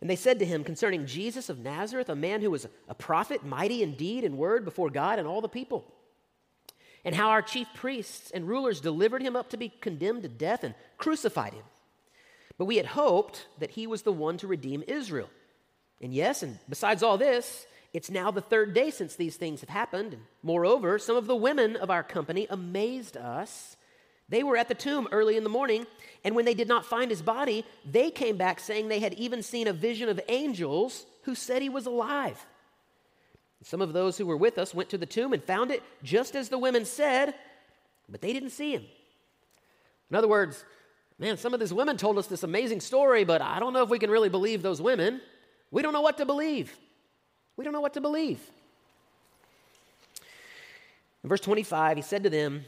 And 0.00 0.08
they 0.08 0.16
said 0.16 0.38
to 0.40 0.44
him 0.44 0.62
concerning 0.62 1.06
Jesus 1.06 1.48
of 1.48 1.58
Nazareth, 1.58 2.08
a 2.08 2.14
man 2.14 2.40
who 2.40 2.50
was 2.50 2.68
a 2.88 2.94
prophet, 2.94 3.44
mighty 3.44 3.82
in 3.82 3.94
deed 3.94 4.22
and 4.22 4.36
word 4.36 4.64
before 4.64 4.90
God 4.90 5.18
and 5.18 5.26
all 5.26 5.40
the 5.40 5.48
people 5.48 5.93
and 7.04 7.14
how 7.14 7.28
our 7.28 7.42
chief 7.42 7.68
priests 7.74 8.30
and 8.30 8.48
rulers 8.48 8.80
delivered 8.80 9.22
him 9.22 9.36
up 9.36 9.50
to 9.50 9.56
be 9.56 9.72
condemned 9.80 10.22
to 10.22 10.28
death 10.28 10.64
and 10.64 10.74
crucified 10.96 11.52
him. 11.52 11.64
But 12.56 12.66
we 12.66 12.76
had 12.76 12.86
hoped 12.86 13.46
that 13.58 13.72
he 13.72 13.86
was 13.86 14.02
the 14.02 14.12
one 14.12 14.38
to 14.38 14.46
redeem 14.46 14.84
Israel. 14.86 15.28
And 16.00 16.14
yes, 16.14 16.42
and 16.42 16.58
besides 16.68 17.02
all 17.02 17.18
this, 17.18 17.66
it's 17.92 18.10
now 18.10 18.30
the 18.30 18.40
third 18.40 18.74
day 18.74 18.90
since 18.90 19.16
these 19.16 19.36
things 19.36 19.60
have 19.60 19.68
happened. 19.68 20.14
And 20.14 20.22
moreover, 20.42 20.98
some 20.98 21.16
of 21.16 21.26
the 21.26 21.36
women 21.36 21.76
of 21.76 21.90
our 21.90 22.02
company 22.02 22.46
amazed 22.50 23.16
us. 23.16 23.76
They 24.28 24.42
were 24.42 24.56
at 24.56 24.68
the 24.68 24.74
tomb 24.74 25.08
early 25.12 25.36
in 25.36 25.44
the 25.44 25.50
morning, 25.50 25.86
and 26.24 26.34
when 26.34 26.46
they 26.46 26.54
did 26.54 26.66
not 26.66 26.86
find 26.86 27.10
his 27.10 27.20
body, 27.20 27.64
they 27.84 28.10
came 28.10 28.36
back 28.38 28.58
saying 28.58 28.88
they 28.88 29.00
had 29.00 29.14
even 29.14 29.42
seen 29.42 29.68
a 29.68 29.72
vision 29.72 30.08
of 30.08 30.20
angels 30.28 31.04
who 31.22 31.34
said 31.34 31.60
he 31.60 31.68
was 31.68 31.86
alive. 31.86 32.44
Some 33.64 33.80
of 33.80 33.94
those 33.94 34.18
who 34.18 34.26
were 34.26 34.36
with 34.36 34.58
us 34.58 34.74
went 34.74 34.90
to 34.90 34.98
the 34.98 35.06
tomb 35.06 35.32
and 35.32 35.42
found 35.42 35.70
it 35.70 35.82
just 36.02 36.36
as 36.36 36.50
the 36.50 36.58
women 36.58 36.84
said, 36.84 37.34
but 38.10 38.20
they 38.20 38.34
didn't 38.34 38.50
see 38.50 38.72
him. 38.72 38.84
In 40.10 40.16
other 40.16 40.28
words, 40.28 40.66
man, 41.18 41.38
some 41.38 41.54
of 41.54 41.60
these 41.60 41.72
women 41.72 41.96
told 41.96 42.18
us 42.18 42.26
this 42.26 42.42
amazing 42.42 42.80
story, 42.80 43.24
but 43.24 43.40
I 43.40 43.58
don't 43.58 43.72
know 43.72 43.82
if 43.82 43.88
we 43.88 43.98
can 43.98 44.10
really 44.10 44.28
believe 44.28 44.60
those 44.60 44.82
women. 44.82 45.22
We 45.70 45.80
don't 45.80 45.94
know 45.94 46.02
what 46.02 46.18
to 46.18 46.26
believe. 46.26 46.76
We 47.56 47.64
don't 47.64 47.72
know 47.72 47.80
what 47.80 47.94
to 47.94 48.02
believe. 48.02 48.38
In 51.22 51.30
verse 51.30 51.40
25, 51.40 51.96
he 51.96 52.02
said 52.02 52.22
to 52.24 52.30
them, 52.30 52.66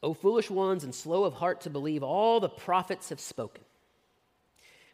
O 0.00 0.14
foolish 0.14 0.48
ones 0.48 0.84
and 0.84 0.94
slow 0.94 1.24
of 1.24 1.34
heart 1.34 1.62
to 1.62 1.70
believe 1.70 2.04
all 2.04 2.38
the 2.38 2.48
prophets 2.48 3.08
have 3.08 3.18
spoken. 3.18 3.64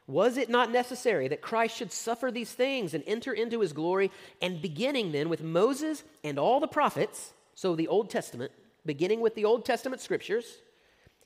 Was 0.07 0.37
it 0.37 0.51
not 0.51 0.71
necessary 0.71 1.29
that 1.29 1.41
Christ 1.41 1.77
should 1.77 1.93
suffer 1.93 2.31
these 2.31 2.53
things 2.53 2.93
and 2.93 3.03
enter 3.07 3.33
into 3.33 3.61
his 3.61 3.73
glory? 3.73 4.11
And 4.43 4.61
beginning 4.61 5.13
then 5.13 5.29
with 5.29 5.43
Moses 5.43 6.05
and 6.23 6.39
all 6.39 6.61
the 6.61 6.69
prophets, 6.69 7.33
so 7.55 7.75
the 7.75 7.89
Old 7.89 8.11
Testament, 8.11 8.53
beginning 8.85 9.21
with 9.21 9.35
the 9.35 9.47
Old 9.47 9.65
Testament 9.65 10.03
scriptures, 10.03 10.45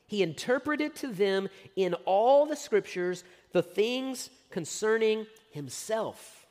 he 0.07 0.23
interpreted 0.23 0.95
to 0.97 1.09
them 1.09 1.49
in 1.75 1.95
all 2.05 2.47
the 2.47 2.57
scriptures 2.57 3.25
the 3.53 3.63
things 3.63 4.31
concerning 4.51 5.27
himself. 5.51 6.47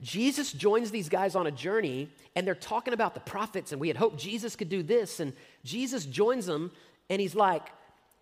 Jesus 0.00 0.52
joins 0.52 0.90
these 0.90 1.08
guys 1.08 1.34
on 1.34 1.46
a 1.46 1.50
journey 1.50 2.08
and 2.34 2.46
they're 2.46 2.54
talking 2.54 2.94
about 2.94 3.14
the 3.14 3.20
prophets, 3.20 3.72
and 3.72 3.80
we 3.80 3.88
had 3.88 3.96
hoped 3.96 4.18
Jesus 4.18 4.54
could 4.54 4.68
do 4.68 4.82
this. 4.82 5.18
And 5.18 5.32
Jesus 5.64 6.06
joins 6.06 6.46
them 6.46 6.70
and 7.10 7.20
he's 7.20 7.34
like, 7.34 7.66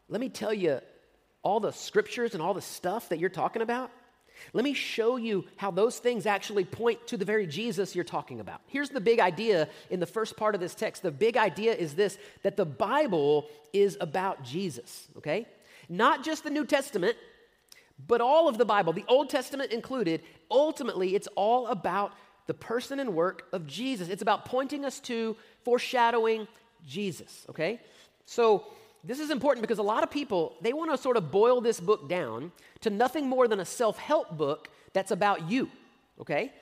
Let 0.08 0.20
me 0.20 0.28
tell 0.28 0.54
you 0.54 0.80
all 1.46 1.60
the 1.60 1.70
scriptures 1.70 2.34
and 2.34 2.42
all 2.42 2.54
the 2.54 2.60
stuff 2.60 3.08
that 3.10 3.20
you're 3.20 3.30
talking 3.30 3.62
about? 3.62 3.92
Let 4.52 4.64
me 4.64 4.74
show 4.74 5.16
you 5.16 5.44
how 5.54 5.70
those 5.70 5.96
things 6.00 6.26
actually 6.26 6.64
point 6.64 7.06
to 7.06 7.16
the 7.16 7.24
very 7.24 7.46
Jesus 7.46 7.94
you're 7.94 8.04
talking 8.04 8.40
about. 8.40 8.62
Here's 8.66 8.90
the 8.90 9.00
big 9.00 9.20
idea 9.20 9.68
in 9.88 10.00
the 10.00 10.06
first 10.06 10.36
part 10.36 10.56
of 10.56 10.60
this 10.60 10.74
text. 10.74 11.04
The 11.04 11.12
big 11.12 11.36
idea 11.36 11.72
is 11.72 11.94
this 11.94 12.18
that 12.42 12.56
the 12.56 12.64
Bible 12.64 13.46
is 13.72 13.96
about 14.00 14.42
Jesus, 14.42 15.06
okay? 15.18 15.46
Not 15.88 16.24
just 16.24 16.42
the 16.42 16.50
New 16.50 16.66
Testament, 16.66 17.16
but 18.08 18.20
all 18.20 18.48
of 18.48 18.58
the 18.58 18.64
Bible, 18.64 18.92
the 18.92 19.04
Old 19.06 19.30
Testament 19.30 19.70
included. 19.70 20.22
Ultimately, 20.50 21.14
it's 21.14 21.28
all 21.36 21.68
about 21.68 22.12
the 22.48 22.54
person 22.54 22.98
and 22.98 23.14
work 23.14 23.46
of 23.52 23.68
Jesus. 23.68 24.08
It's 24.08 24.22
about 24.22 24.46
pointing 24.46 24.84
us 24.84 24.98
to, 25.00 25.36
foreshadowing 25.62 26.48
Jesus, 26.84 27.46
okay? 27.48 27.80
So, 28.24 28.64
this 29.06 29.20
is 29.20 29.30
important 29.30 29.62
because 29.62 29.78
a 29.78 29.82
lot 29.82 30.02
of 30.02 30.10
people, 30.10 30.54
they 30.60 30.72
want 30.72 30.90
to 30.90 30.98
sort 30.98 31.16
of 31.16 31.30
boil 31.30 31.60
this 31.60 31.78
book 31.78 32.08
down 32.08 32.50
to 32.80 32.90
nothing 32.90 33.28
more 33.28 33.46
than 33.46 33.60
a 33.60 33.64
self 33.64 33.98
help 33.98 34.36
book 34.36 34.68
that's 34.92 35.12
about 35.12 35.48
you, 35.48 35.70
okay? 36.20 36.52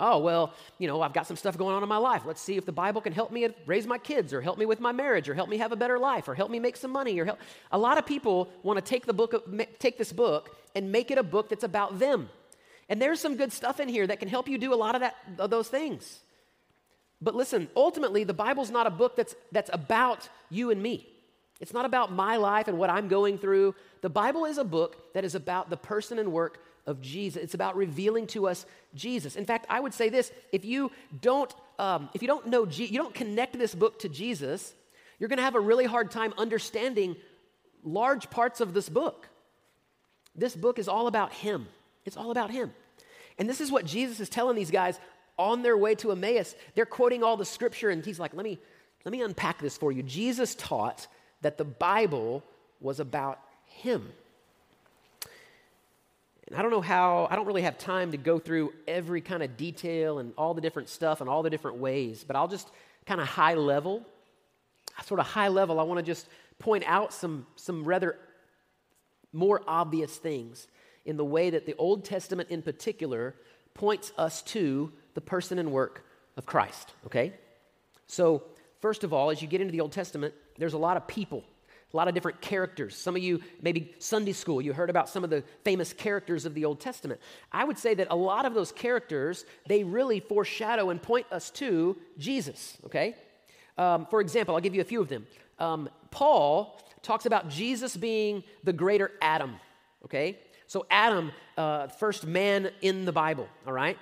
Oh, 0.00 0.18
well, 0.18 0.52
you 0.78 0.86
know, 0.86 1.00
I've 1.00 1.12
got 1.12 1.26
some 1.26 1.36
stuff 1.36 1.56
going 1.58 1.74
on 1.74 1.82
in 1.82 1.88
my 1.88 1.96
life. 1.96 2.22
Let's 2.24 2.40
see 2.40 2.56
if 2.56 2.64
the 2.64 2.72
Bible 2.72 3.00
can 3.00 3.12
help 3.12 3.32
me 3.32 3.48
raise 3.66 3.86
my 3.86 3.98
kids 3.98 4.32
or 4.32 4.40
help 4.40 4.58
me 4.58 4.66
with 4.66 4.80
my 4.80 4.92
marriage 4.92 5.28
or 5.28 5.34
help 5.34 5.48
me 5.48 5.56
have 5.56 5.72
a 5.72 5.76
better 5.76 5.98
life 5.98 6.28
or 6.28 6.34
help 6.34 6.50
me 6.50 6.60
make 6.60 6.76
some 6.76 6.92
money 6.92 7.18
or 7.18 7.24
help. 7.24 7.38
A 7.72 7.78
lot 7.78 7.98
of 7.98 8.06
people 8.06 8.48
want 8.62 8.76
to 8.76 8.84
take 8.84 9.06
the 9.06 9.12
book 9.12 9.34
take 9.78 9.98
this 9.98 10.12
book 10.12 10.56
and 10.76 10.92
make 10.92 11.10
it 11.10 11.18
a 11.18 11.22
book 11.22 11.48
that's 11.48 11.64
about 11.64 11.98
them. 11.98 12.28
And 12.88 13.02
there's 13.02 13.18
some 13.18 13.36
good 13.36 13.52
stuff 13.52 13.80
in 13.80 13.88
here 13.88 14.06
that 14.06 14.20
can 14.20 14.28
help 14.28 14.48
you 14.48 14.56
do 14.56 14.72
a 14.72 14.76
lot 14.76 14.94
of 14.94 15.00
that 15.00 15.16
of 15.38 15.50
those 15.50 15.68
things. 15.68 16.20
But 17.20 17.34
listen, 17.34 17.68
ultimately 17.74 18.22
the 18.22 18.34
Bible's 18.34 18.70
not 18.70 18.86
a 18.86 18.90
book 18.90 19.16
that's 19.16 19.34
that's 19.50 19.70
about 19.72 20.28
you 20.48 20.70
and 20.70 20.80
me. 20.80 21.08
It's 21.60 21.72
not 21.72 21.84
about 21.84 22.12
my 22.12 22.36
life 22.36 22.68
and 22.68 22.78
what 22.78 22.90
I'm 22.90 23.08
going 23.08 23.38
through. 23.38 23.74
The 24.00 24.08
Bible 24.08 24.44
is 24.44 24.58
a 24.58 24.64
book 24.64 25.12
that 25.14 25.24
is 25.24 25.34
about 25.34 25.70
the 25.70 25.76
person 25.76 26.18
and 26.18 26.32
work 26.32 26.62
of 26.86 27.00
Jesus. 27.02 27.42
It's 27.42 27.54
about 27.54 27.76
revealing 27.76 28.26
to 28.28 28.46
us 28.46 28.64
Jesus. 28.94 29.36
In 29.36 29.44
fact, 29.44 29.66
I 29.68 29.80
would 29.80 29.92
say 29.92 30.08
this: 30.08 30.32
if 30.52 30.64
you 30.64 30.90
don't, 31.20 31.52
um, 31.78 32.08
if 32.14 32.22
you 32.22 32.28
don't 32.28 32.46
know, 32.46 32.64
Je- 32.64 32.86
you 32.86 32.98
don't 32.98 33.14
connect 33.14 33.58
this 33.58 33.74
book 33.74 33.98
to 34.00 34.08
Jesus, 34.08 34.72
you're 35.18 35.28
going 35.28 35.38
to 35.38 35.44
have 35.44 35.56
a 35.56 35.60
really 35.60 35.84
hard 35.84 36.10
time 36.10 36.32
understanding 36.38 37.16
large 37.82 38.30
parts 38.30 38.60
of 38.60 38.72
this 38.72 38.88
book. 38.88 39.28
This 40.34 40.54
book 40.54 40.78
is 40.78 40.88
all 40.88 41.08
about 41.08 41.32
Him. 41.32 41.66
It's 42.06 42.16
all 42.16 42.30
about 42.30 42.50
Him, 42.50 42.72
and 43.38 43.48
this 43.48 43.60
is 43.60 43.72
what 43.72 43.84
Jesus 43.84 44.20
is 44.20 44.28
telling 44.28 44.56
these 44.56 44.70
guys 44.70 44.98
on 45.36 45.62
their 45.62 45.76
way 45.76 45.94
to 45.96 46.12
Emmaus. 46.12 46.54
They're 46.74 46.86
quoting 46.86 47.22
all 47.22 47.36
the 47.36 47.44
Scripture, 47.44 47.90
and 47.90 48.04
He's 48.04 48.20
like, 48.20 48.32
"Let 48.32 48.44
me, 48.44 48.58
let 49.04 49.12
me 49.12 49.22
unpack 49.22 49.60
this 49.60 49.76
for 49.76 49.92
you." 49.92 50.02
Jesus 50.04 50.54
taught 50.54 51.08
that 51.42 51.58
the 51.58 51.64
Bible 51.64 52.42
was 52.80 53.00
about 53.00 53.40
him. 53.66 54.12
And 56.48 56.56
I 56.56 56.62
don't 56.62 56.70
know 56.70 56.80
how, 56.80 57.28
I 57.30 57.36
don't 57.36 57.46
really 57.46 57.62
have 57.62 57.76
time 57.76 58.12
to 58.12 58.16
go 58.16 58.38
through 58.38 58.72
every 58.86 59.20
kind 59.20 59.42
of 59.42 59.56
detail 59.56 60.18
and 60.18 60.32
all 60.38 60.54
the 60.54 60.60
different 60.60 60.88
stuff 60.88 61.20
and 61.20 61.28
all 61.28 61.42
the 61.42 61.50
different 61.50 61.76
ways, 61.76 62.24
but 62.26 62.36
I'll 62.36 62.48
just 62.48 62.70
kind 63.04 63.20
of 63.20 63.26
high 63.26 63.54
level, 63.54 64.04
sort 65.04 65.20
of 65.20 65.26
high 65.26 65.48
level, 65.48 65.78
I 65.78 65.82
want 65.82 65.98
to 65.98 66.04
just 66.04 66.26
point 66.58 66.84
out 66.86 67.12
some, 67.12 67.46
some 67.56 67.84
rather 67.84 68.16
more 69.32 69.62
obvious 69.66 70.16
things 70.16 70.66
in 71.04 71.16
the 71.16 71.24
way 71.24 71.50
that 71.50 71.66
the 71.66 71.74
Old 71.76 72.04
Testament 72.04 72.48
in 72.50 72.62
particular 72.62 73.34
points 73.74 74.12
us 74.18 74.42
to 74.42 74.92
the 75.14 75.20
person 75.20 75.58
and 75.58 75.70
work 75.70 76.04
of 76.36 76.46
Christ, 76.46 76.92
okay? 77.06 77.32
So, 78.06 78.42
first 78.80 79.04
of 79.04 79.12
all, 79.12 79.30
as 79.30 79.42
you 79.42 79.48
get 79.48 79.60
into 79.60 79.72
the 79.72 79.80
Old 79.80 79.92
Testament, 79.92 80.34
there's 80.58 80.74
a 80.74 80.78
lot 80.78 80.96
of 80.96 81.06
people, 81.06 81.44
a 81.92 81.96
lot 81.96 82.08
of 82.08 82.14
different 82.14 82.40
characters. 82.40 82.96
Some 82.96 83.16
of 83.16 83.22
you, 83.22 83.40
maybe 83.62 83.94
Sunday 83.98 84.32
school, 84.32 84.60
you 84.60 84.72
heard 84.72 84.90
about 84.90 85.08
some 85.08 85.24
of 85.24 85.30
the 85.30 85.42
famous 85.64 85.92
characters 85.92 86.44
of 86.44 86.54
the 86.54 86.64
Old 86.64 86.80
Testament. 86.80 87.20
I 87.50 87.64
would 87.64 87.78
say 87.78 87.94
that 87.94 88.08
a 88.10 88.16
lot 88.16 88.44
of 88.44 88.54
those 88.54 88.72
characters, 88.72 89.44
they 89.66 89.84
really 89.84 90.20
foreshadow 90.20 90.90
and 90.90 91.00
point 91.00 91.26
us 91.32 91.50
to 91.52 91.96
Jesus, 92.18 92.76
okay? 92.86 93.14
Um, 93.78 94.06
for 94.06 94.20
example, 94.20 94.54
I'll 94.54 94.60
give 94.60 94.74
you 94.74 94.80
a 94.80 94.84
few 94.84 95.00
of 95.00 95.08
them. 95.08 95.26
Um, 95.58 95.88
Paul 96.10 96.80
talks 97.02 97.26
about 97.26 97.48
Jesus 97.48 97.96
being 97.96 98.42
the 98.64 98.72
greater 98.72 99.12
Adam, 99.22 99.56
okay? 100.04 100.38
So, 100.66 100.84
Adam, 100.90 101.32
uh, 101.56 101.86
first 101.86 102.26
man 102.26 102.70
in 102.82 103.06
the 103.06 103.12
Bible, 103.12 103.48
all 103.66 103.72
right? 103.72 103.96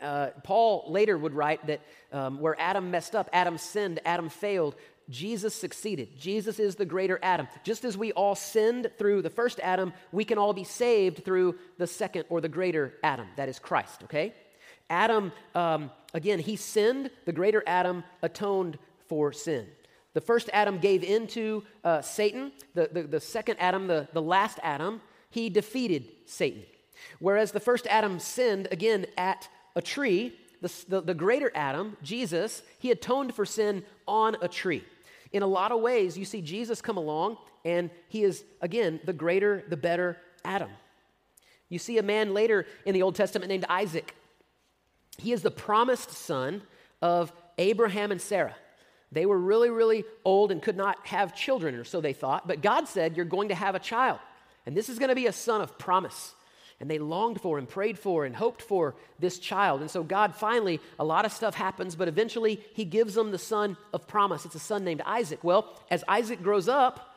Uh, 0.00 0.30
Paul 0.42 0.86
later 0.88 1.16
would 1.16 1.34
write 1.34 1.64
that 1.66 1.80
um, 2.12 2.40
where 2.40 2.60
Adam 2.60 2.90
messed 2.90 3.14
up, 3.14 3.30
Adam 3.32 3.56
sinned, 3.56 4.00
Adam 4.04 4.28
failed, 4.28 4.74
Jesus 5.10 5.54
succeeded. 5.54 6.18
Jesus 6.18 6.58
is 6.58 6.76
the 6.76 6.84
greater 6.84 7.18
Adam. 7.22 7.46
Just 7.62 7.84
as 7.84 7.96
we 7.96 8.12
all 8.12 8.34
sinned 8.34 8.90
through 8.98 9.22
the 9.22 9.30
first 9.30 9.60
Adam, 9.60 9.92
we 10.12 10.24
can 10.24 10.38
all 10.38 10.52
be 10.52 10.64
saved 10.64 11.24
through 11.24 11.56
the 11.78 11.86
second 11.86 12.24
or 12.28 12.40
the 12.40 12.48
greater 12.48 12.94
Adam. 13.02 13.26
That 13.36 13.48
is 13.48 13.58
Christ, 13.58 14.04
okay? 14.04 14.34
Adam, 14.88 15.32
um, 15.54 15.90
again, 16.14 16.38
he 16.38 16.56
sinned. 16.56 17.10
The 17.26 17.32
greater 17.32 17.62
Adam 17.66 18.04
atoned 18.22 18.78
for 19.08 19.32
sin. 19.32 19.66
The 20.14 20.20
first 20.20 20.48
Adam 20.52 20.78
gave 20.78 21.02
in 21.02 21.26
to 21.28 21.64
uh, 21.82 22.00
Satan. 22.00 22.52
The, 22.74 22.88
the, 22.90 23.02
the 23.02 23.20
second 23.20 23.56
Adam, 23.58 23.86
the, 23.86 24.08
the 24.12 24.22
last 24.22 24.58
Adam, 24.62 25.00
he 25.30 25.50
defeated 25.50 26.08
Satan. 26.24 26.62
Whereas 27.18 27.52
the 27.52 27.60
first 27.60 27.86
Adam 27.88 28.18
sinned, 28.18 28.68
again, 28.70 29.06
at 29.18 29.48
a 29.76 29.82
tree, 29.82 30.38
the, 30.62 30.72
the, 30.88 31.00
the, 31.00 31.14
greater 31.14 31.50
Adam, 31.54 31.96
Jesus, 32.02 32.62
he 32.78 32.90
atoned 32.90 33.34
for 33.34 33.44
sin 33.44 33.84
on 34.06 34.36
a 34.40 34.48
tree 34.48 34.84
in 35.34 35.42
a 35.42 35.46
lot 35.46 35.72
of 35.72 35.80
ways, 35.80 36.16
you 36.16 36.24
see 36.24 36.40
Jesus 36.40 36.80
come 36.80 36.96
along, 36.96 37.36
and 37.64 37.90
he 38.08 38.22
is, 38.22 38.44
again, 38.60 39.00
the 39.04 39.12
greater, 39.12 39.64
the 39.68 39.76
better 39.76 40.16
Adam. 40.44 40.70
You 41.68 41.80
see 41.80 41.98
a 41.98 42.04
man 42.04 42.32
later 42.32 42.66
in 42.86 42.94
the 42.94 43.02
Old 43.02 43.16
Testament 43.16 43.48
named 43.48 43.64
Isaac. 43.68 44.14
He 45.18 45.32
is 45.32 45.42
the 45.42 45.50
promised 45.50 46.12
son 46.12 46.62
of 47.02 47.32
Abraham 47.58 48.12
and 48.12 48.20
Sarah. 48.20 48.54
They 49.10 49.26
were 49.26 49.38
really, 49.38 49.70
really 49.70 50.04
old 50.24 50.52
and 50.52 50.62
could 50.62 50.76
not 50.76 51.04
have 51.08 51.34
children, 51.34 51.74
or 51.74 51.82
so 51.82 52.00
they 52.00 52.12
thought. 52.12 52.46
But 52.46 52.62
God 52.62 52.86
said, 52.86 53.16
You're 53.16 53.24
going 53.24 53.48
to 53.48 53.56
have 53.56 53.74
a 53.74 53.80
child. 53.80 54.20
And 54.66 54.76
this 54.76 54.88
is 54.88 55.00
going 55.00 55.08
to 55.08 55.14
be 55.16 55.26
a 55.26 55.32
son 55.32 55.60
of 55.60 55.76
promise 55.78 56.34
and 56.84 56.90
they 56.90 56.98
longed 56.98 57.40
for 57.40 57.56
and 57.56 57.66
prayed 57.66 57.98
for 57.98 58.26
and 58.26 58.36
hoped 58.36 58.60
for 58.60 58.94
this 59.18 59.38
child. 59.38 59.80
And 59.80 59.90
so, 59.90 60.02
God 60.02 60.34
finally, 60.34 60.82
a 60.98 61.04
lot 61.04 61.24
of 61.24 61.32
stuff 61.32 61.54
happens, 61.54 61.96
but 61.96 62.08
eventually 62.08 62.62
He 62.74 62.84
gives 62.84 63.14
them 63.14 63.30
the 63.30 63.38
son 63.38 63.78
of 63.94 64.06
promise. 64.06 64.44
It's 64.44 64.54
a 64.54 64.58
son 64.58 64.84
named 64.84 65.00
Isaac. 65.06 65.42
Well, 65.42 65.80
as 65.90 66.04
Isaac 66.06 66.42
grows 66.42 66.68
up, 66.68 67.16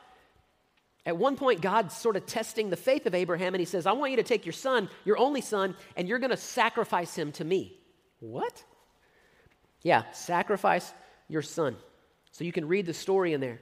at 1.04 1.18
one 1.18 1.36
point, 1.36 1.60
God's 1.60 1.94
sort 1.94 2.16
of 2.16 2.24
testing 2.24 2.70
the 2.70 2.78
faith 2.78 3.04
of 3.04 3.14
Abraham, 3.14 3.52
and 3.52 3.60
He 3.60 3.66
says, 3.66 3.84
I 3.84 3.92
want 3.92 4.10
you 4.10 4.16
to 4.16 4.22
take 4.22 4.46
your 4.46 4.54
son, 4.54 4.88
your 5.04 5.18
only 5.18 5.42
son, 5.42 5.76
and 5.96 6.08
you're 6.08 6.18
going 6.18 6.30
to 6.30 6.36
sacrifice 6.38 7.14
him 7.14 7.30
to 7.32 7.44
me. 7.44 7.78
What? 8.20 8.64
Yeah, 9.82 10.10
sacrifice 10.12 10.94
your 11.28 11.42
son. 11.42 11.76
So 12.30 12.42
you 12.42 12.52
can 12.52 12.66
read 12.66 12.86
the 12.86 12.94
story 12.94 13.34
in 13.34 13.42
there. 13.42 13.60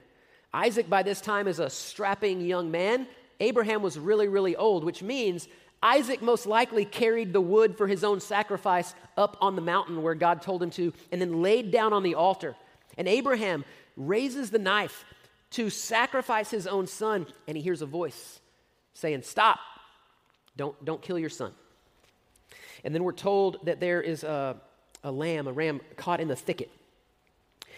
Isaac, 0.53 0.89
by 0.89 1.03
this 1.03 1.19
time, 1.19 1.49
is 1.49 1.59
a 1.59 1.69
strapping 1.69 2.39
young 2.39 2.71
man. 2.71 3.07
Abraham 3.41 3.81
was 3.81 3.99
really, 3.99 4.27
really 4.27 4.55
old, 4.55 4.83
which 4.83 5.03
means 5.03 5.47
Isaac 5.81 6.21
most 6.21 6.45
likely 6.45 6.85
carried 6.85 7.33
the 7.33 7.41
wood 7.41 7.77
for 7.77 7.87
his 7.87 8.03
own 8.03 8.19
sacrifice 8.19 8.95
up 9.15 9.37
on 9.41 9.55
the 9.55 9.61
mountain 9.61 10.01
where 10.01 10.15
God 10.15 10.41
told 10.41 10.63
him 10.63 10.71
to, 10.71 10.93
and 11.11 11.21
then 11.21 11.41
laid 11.41 11.71
down 11.71 11.93
on 11.93 12.03
the 12.03 12.15
altar. 12.15 12.55
And 12.97 13.07
Abraham 13.07 13.63
raises 13.95 14.49
the 14.49 14.59
knife 14.59 15.05
to 15.51 15.69
sacrifice 15.69 16.49
his 16.49 16.67
own 16.67 16.87
son, 16.87 17.27
and 17.47 17.55
he 17.55 17.63
hears 17.63 17.81
a 17.81 17.85
voice 17.85 18.39
saying, 18.93 19.21
Stop, 19.21 19.59
don't, 20.55 20.83
don't 20.83 21.01
kill 21.01 21.19
your 21.19 21.29
son. 21.29 21.51
And 22.83 22.93
then 22.93 23.03
we're 23.03 23.11
told 23.11 23.65
that 23.65 23.79
there 23.79 24.01
is 24.01 24.23
a, 24.23 24.57
a 25.03 25.11
lamb, 25.11 25.47
a 25.47 25.53
ram 25.53 25.81
caught 25.95 26.19
in 26.19 26.27
the 26.27 26.35
thicket. 26.35 26.71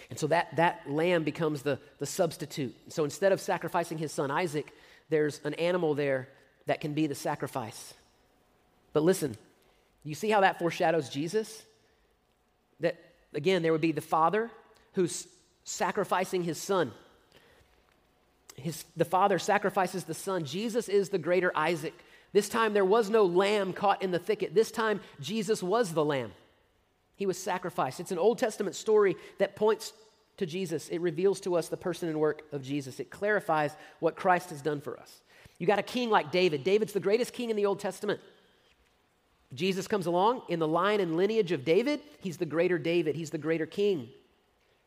And 0.09 0.17
so 0.17 0.27
that, 0.27 0.55
that 0.55 0.89
lamb 0.89 1.23
becomes 1.23 1.61
the, 1.61 1.79
the 1.99 2.05
substitute. 2.05 2.75
So 2.87 3.03
instead 3.03 3.31
of 3.31 3.39
sacrificing 3.39 3.97
his 3.97 4.11
son 4.11 4.31
Isaac, 4.31 4.73
there's 5.09 5.41
an 5.43 5.53
animal 5.55 5.93
there 5.93 6.29
that 6.65 6.81
can 6.81 6.93
be 6.93 7.07
the 7.07 7.15
sacrifice. 7.15 7.93
But 8.93 9.03
listen, 9.03 9.35
you 10.03 10.15
see 10.15 10.29
how 10.29 10.41
that 10.41 10.59
foreshadows 10.59 11.09
Jesus? 11.09 11.63
That, 12.79 12.97
again, 13.33 13.61
there 13.61 13.71
would 13.71 13.81
be 13.81 13.91
the 13.91 14.01
father 14.01 14.49
who's 14.93 15.27
sacrificing 15.63 16.43
his 16.43 16.57
son. 16.57 16.91
His, 18.55 18.83
the 18.97 19.05
father 19.05 19.39
sacrifices 19.39 20.03
the 20.03 20.13
son. 20.13 20.45
Jesus 20.45 20.89
is 20.89 21.09
the 21.09 21.17
greater 21.17 21.51
Isaac. 21.55 21.93
This 22.33 22.49
time 22.49 22.73
there 22.73 22.85
was 22.85 23.09
no 23.09 23.25
lamb 23.25 23.73
caught 23.73 24.03
in 24.03 24.11
the 24.11 24.19
thicket. 24.19 24.53
This 24.53 24.71
time 24.71 24.99
Jesus 25.19 25.63
was 25.63 25.93
the 25.93 26.05
lamb. 26.05 26.31
He 27.15 27.25
was 27.25 27.37
sacrificed. 27.37 27.99
It's 27.99 28.11
an 28.11 28.17
Old 28.17 28.37
Testament 28.37 28.75
story 28.75 29.15
that 29.39 29.55
points 29.55 29.93
to 30.37 30.45
Jesus. 30.45 30.87
It 30.89 31.01
reveals 31.01 31.41
to 31.41 31.55
us 31.55 31.67
the 31.67 31.77
person 31.77 32.07
and 32.07 32.19
work 32.19 32.43
of 32.51 32.63
Jesus. 32.63 32.99
It 32.99 33.09
clarifies 33.09 33.75
what 33.99 34.15
Christ 34.15 34.51
has 34.51 34.61
done 34.61 34.81
for 34.81 34.97
us. 34.99 35.21
You 35.59 35.67
got 35.67 35.77
a 35.77 35.83
king 35.83 36.09
like 36.09 36.31
David. 36.31 36.63
David's 36.63 36.93
the 36.93 36.99
greatest 36.99 37.33
king 37.33 37.49
in 37.49 37.55
the 37.55 37.65
Old 37.65 37.79
Testament. 37.79 38.19
Jesus 39.53 39.87
comes 39.87 40.05
along 40.05 40.43
in 40.47 40.59
the 40.59 40.67
line 40.67 40.99
and 40.99 41.17
lineage 41.17 41.51
of 41.51 41.65
David. 41.65 41.99
He's 42.21 42.37
the 42.37 42.45
greater 42.45 42.79
David, 42.79 43.15
he's 43.15 43.29
the 43.29 43.37
greater 43.37 43.65
king. 43.65 44.09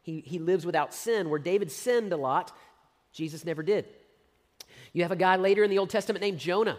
He, 0.03 0.21
he 0.27 0.41
lives 0.41 0.67
without 0.67 0.93
sin. 0.93 1.31
Where 1.31 1.39
David 1.39 1.71
sinned 1.71 2.13
a 2.13 2.17
lot, 2.17 2.51
Jesus 3.13 3.45
never 3.45 3.63
did. 3.63 3.85
You 4.93 5.03
have 5.03 5.13
a 5.13 5.17
guy 5.17 5.37
later 5.37 5.63
in 5.63 5.71
the 5.71 5.79
Old 5.79 5.91
Testament 5.91 6.23
named 6.23 6.39
Jonah. 6.39 6.77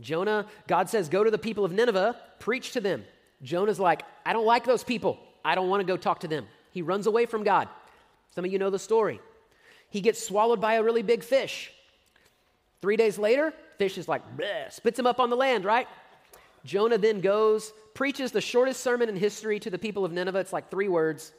Jonah, 0.00 0.46
God 0.68 0.88
says, 0.88 1.08
Go 1.08 1.24
to 1.24 1.30
the 1.30 1.38
people 1.38 1.64
of 1.64 1.72
Nineveh, 1.72 2.16
preach 2.38 2.72
to 2.72 2.80
them. 2.80 3.04
Jonah's 3.42 3.80
like, 3.80 4.02
I 4.24 4.32
don't 4.32 4.46
like 4.46 4.64
those 4.64 4.84
people. 4.84 5.18
I 5.44 5.54
don't 5.54 5.68
want 5.68 5.80
to 5.80 5.86
go 5.86 5.96
talk 5.96 6.20
to 6.20 6.28
them. 6.28 6.46
He 6.70 6.82
runs 6.82 7.06
away 7.06 7.26
from 7.26 7.44
God. 7.44 7.68
Some 8.34 8.44
of 8.44 8.52
you 8.52 8.58
know 8.58 8.70
the 8.70 8.78
story. 8.78 9.20
He 9.90 10.00
gets 10.00 10.24
swallowed 10.24 10.60
by 10.60 10.74
a 10.74 10.82
really 10.82 11.02
big 11.02 11.22
fish. 11.22 11.72
Three 12.82 12.96
days 12.96 13.18
later, 13.18 13.52
fish 13.78 13.98
is 13.98 14.08
like, 14.08 14.22
spits 14.70 14.98
him 14.98 15.06
up 15.06 15.20
on 15.20 15.30
the 15.30 15.36
land, 15.36 15.64
right? 15.64 15.88
Jonah 16.64 16.98
then 16.98 17.20
goes, 17.20 17.72
preaches 17.94 18.32
the 18.32 18.40
shortest 18.40 18.80
sermon 18.80 19.08
in 19.08 19.16
history 19.16 19.58
to 19.60 19.70
the 19.70 19.78
people 19.78 20.04
of 20.04 20.12
Nineveh. 20.12 20.40
It's 20.40 20.52
like 20.52 20.70
three 20.70 20.88
words, 20.88 21.32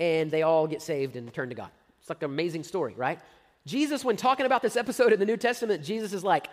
and 0.00 0.30
they 0.30 0.42
all 0.42 0.66
get 0.66 0.82
saved 0.82 1.16
and 1.16 1.32
turn 1.32 1.48
to 1.48 1.54
God. 1.54 1.70
It's 2.00 2.08
like 2.08 2.22
an 2.22 2.30
amazing 2.30 2.64
story, 2.64 2.94
right? 2.96 3.18
Jesus, 3.66 4.04
when 4.04 4.16
talking 4.16 4.46
about 4.46 4.62
this 4.62 4.76
episode 4.76 5.12
in 5.12 5.20
the 5.20 5.26
New 5.26 5.36
Testament, 5.36 5.84
Jesus 5.84 6.12
is 6.12 6.24
like, 6.24 6.48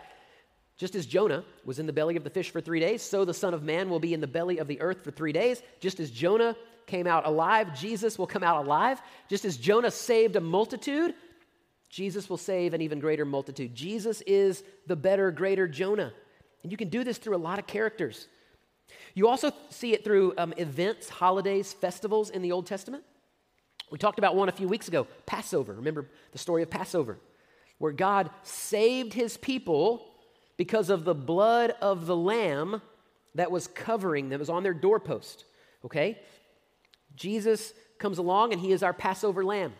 just 0.77 0.95
as 0.95 1.05
Jonah 1.05 1.43
was 1.65 1.79
in 1.79 1.85
the 1.85 1.93
belly 1.93 2.15
of 2.15 2.23
the 2.23 2.29
fish 2.29 2.51
for 2.51 2.61
three 2.61 2.79
days, 2.79 3.01
so 3.01 3.25
the 3.25 3.33
Son 3.33 3.53
of 3.53 3.63
Man 3.63 3.89
will 3.89 3.99
be 3.99 4.13
in 4.13 4.21
the 4.21 4.27
belly 4.27 4.59
of 4.59 4.67
the 4.67 4.79
earth 4.81 5.03
for 5.03 5.11
three 5.11 5.33
days. 5.33 5.61
Just 5.79 5.99
as 5.99 6.09
Jonah 6.09 6.55
came 6.87 7.05
out 7.05 7.25
alive, 7.25 7.77
Jesus 7.77 8.17
will 8.17 8.27
come 8.27 8.43
out 8.43 8.65
alive. 8.65 9.01
Just 9.29 9.45
as 9.45 9.57
Jonah 9.57 9.91
saved 9.91 10.35
a 10.35 10.41
multitude, 10.41 11.13
Jesus 11.89 12.29
will 12.29 12.37
save 12.37 12.73
an 12.73 12.81
even 12.81 12.99
greater 12.99 13.25
multitude. 13.25 13.73
Jesus 13.73 14.21
is 14.21 14.63
the 14.85 14.95
better, 14.95 15.31
greater 15.31 15.67
Jonah. 15.67 16.13
And 16.63 16.71
you 16.71 16.77
can 16.77 16.89
do 16.89 17.03
this 17.03 17.17
through 17.17 17.35
a 17.35 17.37
lot 17.37 17.59
of 17.59 17.67
characters. 17.67 18.27
You 19.15 19.27
also 19.27 19.51
see 19.69 19.93
it 19.93 20.03
through 20.03 20.33
um, 20.37 20.53
events, 20.57 21.09
holidays, 21.09 21.73
festivals 21.73 22.29
in 22.29 22.41
the 22.41 22.51
Old 22.51 22.67
Testament. 22.67 23.03
We 23.91 23.97
talked 23.97 24.19
about 24.19 24.35
one 24.35 24.49
a 24.49 24.51
few 24.53 24.67
weeks 24.67 24.87
ago 24.87 25.07
Passover. 25.25 25.73
Remember 25.73 26.05
the 26.31 26.37
story 26.37 26.61
of 26.61 26.69
Passover, 26.69 27.17
where 27.79 27.91
God 27.91 28.29
saved 28.43 29.13
his 29.13 29.37
people 29.37 30.05
because 30.57 30.89
of 30.89 31.05
the 31.05 31.15
blood 31.15 31.73
of 31.81 32.05
the 32.05 32.15
lamb 32.15 32.81
that 33.35 33.51
was 33.51 33.67
covering 33.67 34.29
them, 34.29 34.39
was 34.39 34.49
on 34.49 34.63
their 34.63 34.73
doorpost. 34.73 35.45
Okay? 35.85 36.19
Jesus 37.15 37.73
comes 37.97 38.17
along 38.17 38.53
and 38.53 38.61
he 38.61 38.71
is 38.71 38.83
our 38.83 38.93
Passover 38.93 39.43
lamb. 39.43 39.73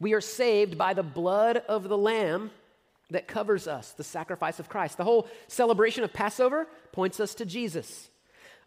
We 0.00 0.12
are 0.12 0.20
saved 0.20 0.78
by 0.78 0.94
the 0.94 1.02
blood 1.02 1.58
of 1.68 1.88
the 1.88 1.98
lamb 1.98 2.50
that 3.10 3.26
covers 3.26 3.66
us, 3.66 3.92
the 3.92 4.04
sacrifice 4.04 4.60
of 4.60 4.68
Christ. 4.68 4.96
The 4.96 5.04
whole 5.04 5.28
celebration 5.48 6.04
of 6.04 6.12
Passover 6.12 6.68
points 6.92 7.20
us 7.20 7.34
to 7.36 7.46
Jesus. 7.46 8.10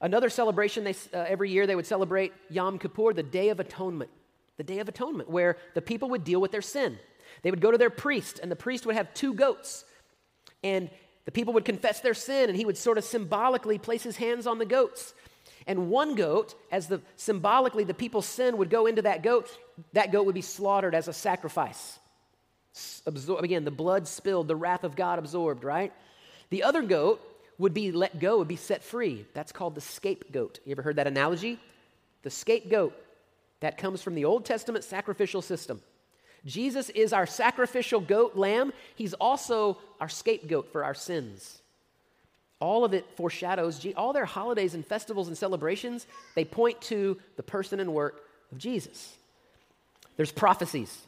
Another 0.01 0.29
celebration 0.29 0.83
they, 0.83 0.95
uh, 1.13 1.25
every 1.27 1.51
year 1.51 1.67
they 1.67 1.75
would 1.75 1.85
celebrate 1.85 2.33
Yom 2.49 2.79
Kippur, 2.79 3.13
the 3.13 3.23
Day 3.23 3.49
of 3.49 3.59
Atonement. 3.59 4.09
The 4.57 4.63
Day 4.63 4.79
of 4.79 4.89
Atonement, 4.89 5.29
where 5.29 5.57
the 5.75 5.81
people 5.81 6.09
would 6.09 6.23
deal 6.23 6.41
with 6.41 6.51
their 6.51 6.61
sin. 6.61 6.97
They 7.43 7.51
would 7.51 7.61
go 7.61 7.71
to 7.71 7.77
their 7.77 7.89
priest, 7.89 8.39
and 8.41 8.51
the 8.51 8.55
priest 8.55 8.85
would 8.85 8.95
have 8.95 9.13
two 9.13 9.33
goats. 9.33 9.85
And 10.63 10.89
the 11.25 11.31
people 11.31 11.53
would 11.53 11.65
confess 11.65 12.01
their 12.01 12.13
sin, 12.13 12.49
and 12.49 12.57
he 12.57 12.65
would 12.65 12.77
sort 12.77 12.97
of 12.97 13.03
symbolically 13.03 13.77
place 13.77 14.03
his 14.03 14.17
hands 14.17 14.47
on 14.47 14.57
the 14.57 14.65
goats. 14.65 15.13
And 15.67 15.89
one 15.89 16.15
goat, 16.15 16.55
as 16.71 16.87
the 16.87 17.01
symbolically 17.15 17.83
the 17.83 17.93
people's 17.93 18.25
sin 18.25 18.57
would 18.57 18.69
go 18.69 18.87
into 18.87 19.03
that 19.03 19.23
goat, 19.23 19.55
that 19.93 20.11
goat 20.11 20.25
would 20.25 20.35
be 20.35 20.41
slaughtered 20.41 20.95
as 20.95 21.07
a 21.07 21.13
sacrifice. 21.13 21.99
Absor- 22.73 23.41
again, 23.41 23.65
the 23.65 23.71
blood 23.71 24.07
spilled, 24.07 24.47
the 24.47 24.55
wrath 24.55 24.83
of 24.83 24.95
God 24.95 25.19
absorbed, 25.19 25.63
right? 25.63 25.93
The 26.49 26.63
other 26.63 26.81
goat 26.81 27.21
would 27.57 27.73
be 27.73 27.91
let 27.91 28.19
go, 28.19 28.39
would 28.39 28.47
be 28.47 28.55
set 28.55 28.83
free. 28.83 29.25
That's 29.33 29.51
called 29.51 29.75
the 29.75 29.81
scapegoat. 29.81 30.59
You 30.65 30.71
ever 30.71 30.81
heard 30.81 30.95
that 30.95 31.07
analogy? 31.07 31.59
The 32.23 32.29
scapegoat. 32.29 32.95
That 33.59 33.77
comes 33.77 34.01
from 34.01 34.15
the 34.15 34.25
Old 34.25 34.45
Testament 34.45 34.83
sacrificial 34.83 35.43
system. 35.43 35.81
Jesus 36.45 36.89
is 36.89 37.13
our 37.13 37.27
sacrificial 37.27 37.99
goat 37.99 38.35
lamb. 38.35 38.73
He's 38.95 39.13
also 39.13 39.77
our 39.99 40.09
scapegoat 40.09 40.71
for 40.71 40.83
our 40.83 40.95
sins. 40.95 41.60
All 42.61 42.85
of 42.85 42.93
it 42.93 43.05
foreshadows, 43.17 43.85
all 43.97 44.13
their 44.13 44.25
holidays 44.25 44.75
and 44.75 44.85
festivals 44.85 45.27
and 45.27 45.37
celebrations, 45.37 46.07
they 46.35 46.45
point 46.45 46.79
to 46.83 47.19
the 47.35 47.43
person 47.43 47.79
and 47.79 47.93
work 47.93 48.21
of 48.51 48.59
Jesus. 48.59 49.17
There's 50.15 50.31
prophecies 50.31 51.07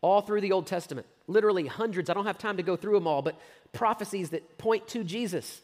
all 0.00 0.20
through 0.20 0.40
the 0.42 0.52
Old 0.52 0.66
Testament, 0.66 1.06
literally 1.26 1.66
hundreds. 1.66 2.08
I 2.08 2.14
don't 2.14 2.26
have 2.26 2.38
time 2.38 2.58
to 2.58 2.62
go 2.62 2.76
through 2.76 2.94
them 2.94 3.06
all, 3.06 3.22
but 3.22 3.38
prophecies 3.72 4.30
that 4.30 4.56
point 4.56 4.86
to 4.88 5.02
Jesus, 5.02 5.62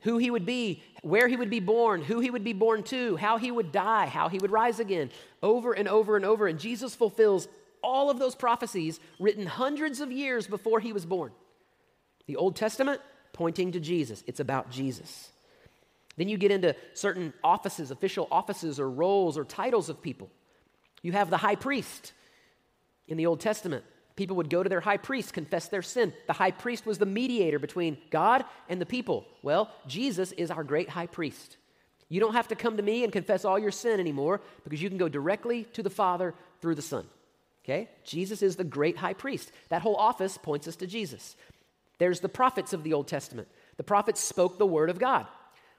who 0.00 0.16
he 0.16 0.30
would 0.30 0.46
be, 0.46 0.82
where 1.02 1.28
he 1.28 1.36
would 1.36 1.50
be 1.50 1.60
born, 1.60 2.00
who 2.00 2.20
he 2.20 2.30
would 2.30 2.44
be 2.44 2.52
born 2.54 2.82
to, 2.84 3.16
how 3.16 3.36
he 3.36 3.50
would 3.50 3.72
die, 3.72 4.06
how 4.06 4.28
he 4.28 4.38
would 4.38 4.50
rise 4.50 4.80
again, 4.80 5.10
over 5.42 5.72
and 5.72 5.88
over 5.88 6.16
and 6.16 6.24
over. 6.24 6.46
And 6.46 6.58
Jesus 6.58 6.94
fulfills 6.94 7.48
all 7.82 8.10
of 8.10 8.18
those 8.18 8.34
prophecies 8.34 8.98
written 9.18 9.44
hundreds 9.44 10.00
of 10.00 10.10
years 10.10 10.46
before 10.46 10.80
he 10.80 10.92
was 10.92 11.04
born. 11.04 11.32
The 12.26 12.36
Old 12.36 12.56
Testament 12.56 13.00
pointing 13.32 13.72
to 13.72 13.80
Jesus, 13.80 14.24
it's 14.26 14.40
about 14.40 14.70
Jesus. 14.70 15.30
Then 16.16 16.28
you 16.28 16.36
get 16.36 16.50
into 16.50 16.76
certain 16.94 17.32
offices, 17.42 17.90
official 17.90 18.28
offices, 18.30 18.78
or 18.78 18.90
roles 18.90 19.38
or 19.38 19.44
titles 19.44 19.88
of 19.88 20.02
people. 20.02 20.30
You 21.02 21.12
have 21.12 21.30
the 21.30 21.36
high 21.36 21.54
priest 21.54 22.12
in 23.08 23.16
the 23.16 23.26
Old 23.26 23.40
Testament. 23.40 23.84
People 24.16 24.36
would 24.36 24.50
go 24.50 24.62
to 24.62 24.68
their 24.68 24.80
high 24.80 24.98
priest, 24.98 25.32
confess 25.32 25.68
their 25.68 25.82
sin. 25.82 26.12
The 26.26 26.34
high 26.34 26.50
priest 26.50 26.84
was 26.84 26.98
the 26.98 27.06
mediator 27.06 27.58
between 27.58 27.96
God 28.10 28.44
and 28.68 28.80
the 28.80 28.86
people. 28.86 29.24
Well, 29.42 29.70
Jesus 29.86 30.32
is 30.32 30.50
our 30.50 30.62
great 30.62 30.90
high 30.90 31.06
priest. 31.06 31.56
You 32.10 32.20
don't 32.20 32.34
have 32.34 32.48
to 32.48 32.56
come 32.56 32.76
to 32.76 32.82
me 32.82 33.04
and 33.04 33.12
confess 33.12 33.44
all 33.44 33.58
your 33.58 33.70
sin 33.70 34.00
anymore 34.00 34.42
because 34.64 34.82
you 34.82 34.88
can 34.88 34.98
go 34.98 35.08
directly 35.08 35.64
to 35.72 35.82
the 35.82 35.90
Father 35.90 36.34
through 36.60 36.74
the 36.74 36.82
Son. 36.82 37.06
Okay? 37.64 37.88
Jesus 38.04 38.42
is 38.42 38.56
the 38.56 38.64
great 38.64 38.98
high 38.98 39.14
priest. 39.14 39.52
That 39.68 39.82
whole 39.82 39.96
office 39.96 40.36
points 40.36 40.66
us 40.66 40.76
to 40.76 40.86
Jesus. 40.86 41.36
There's 42.00 42.18
the 42.18 42.28
prophets 42.28 42.72
of 42.72 42.82
the 42.82 42.94
Old 42.94 43.06
Testament. 43.06 43.46
The 43.76 43.84
prophets 43.84 44.20
spoke 44.20 44.58
the 44.58 44.66
word 44.66 44.90
of 44.90 44.98
God. 44.98 45.28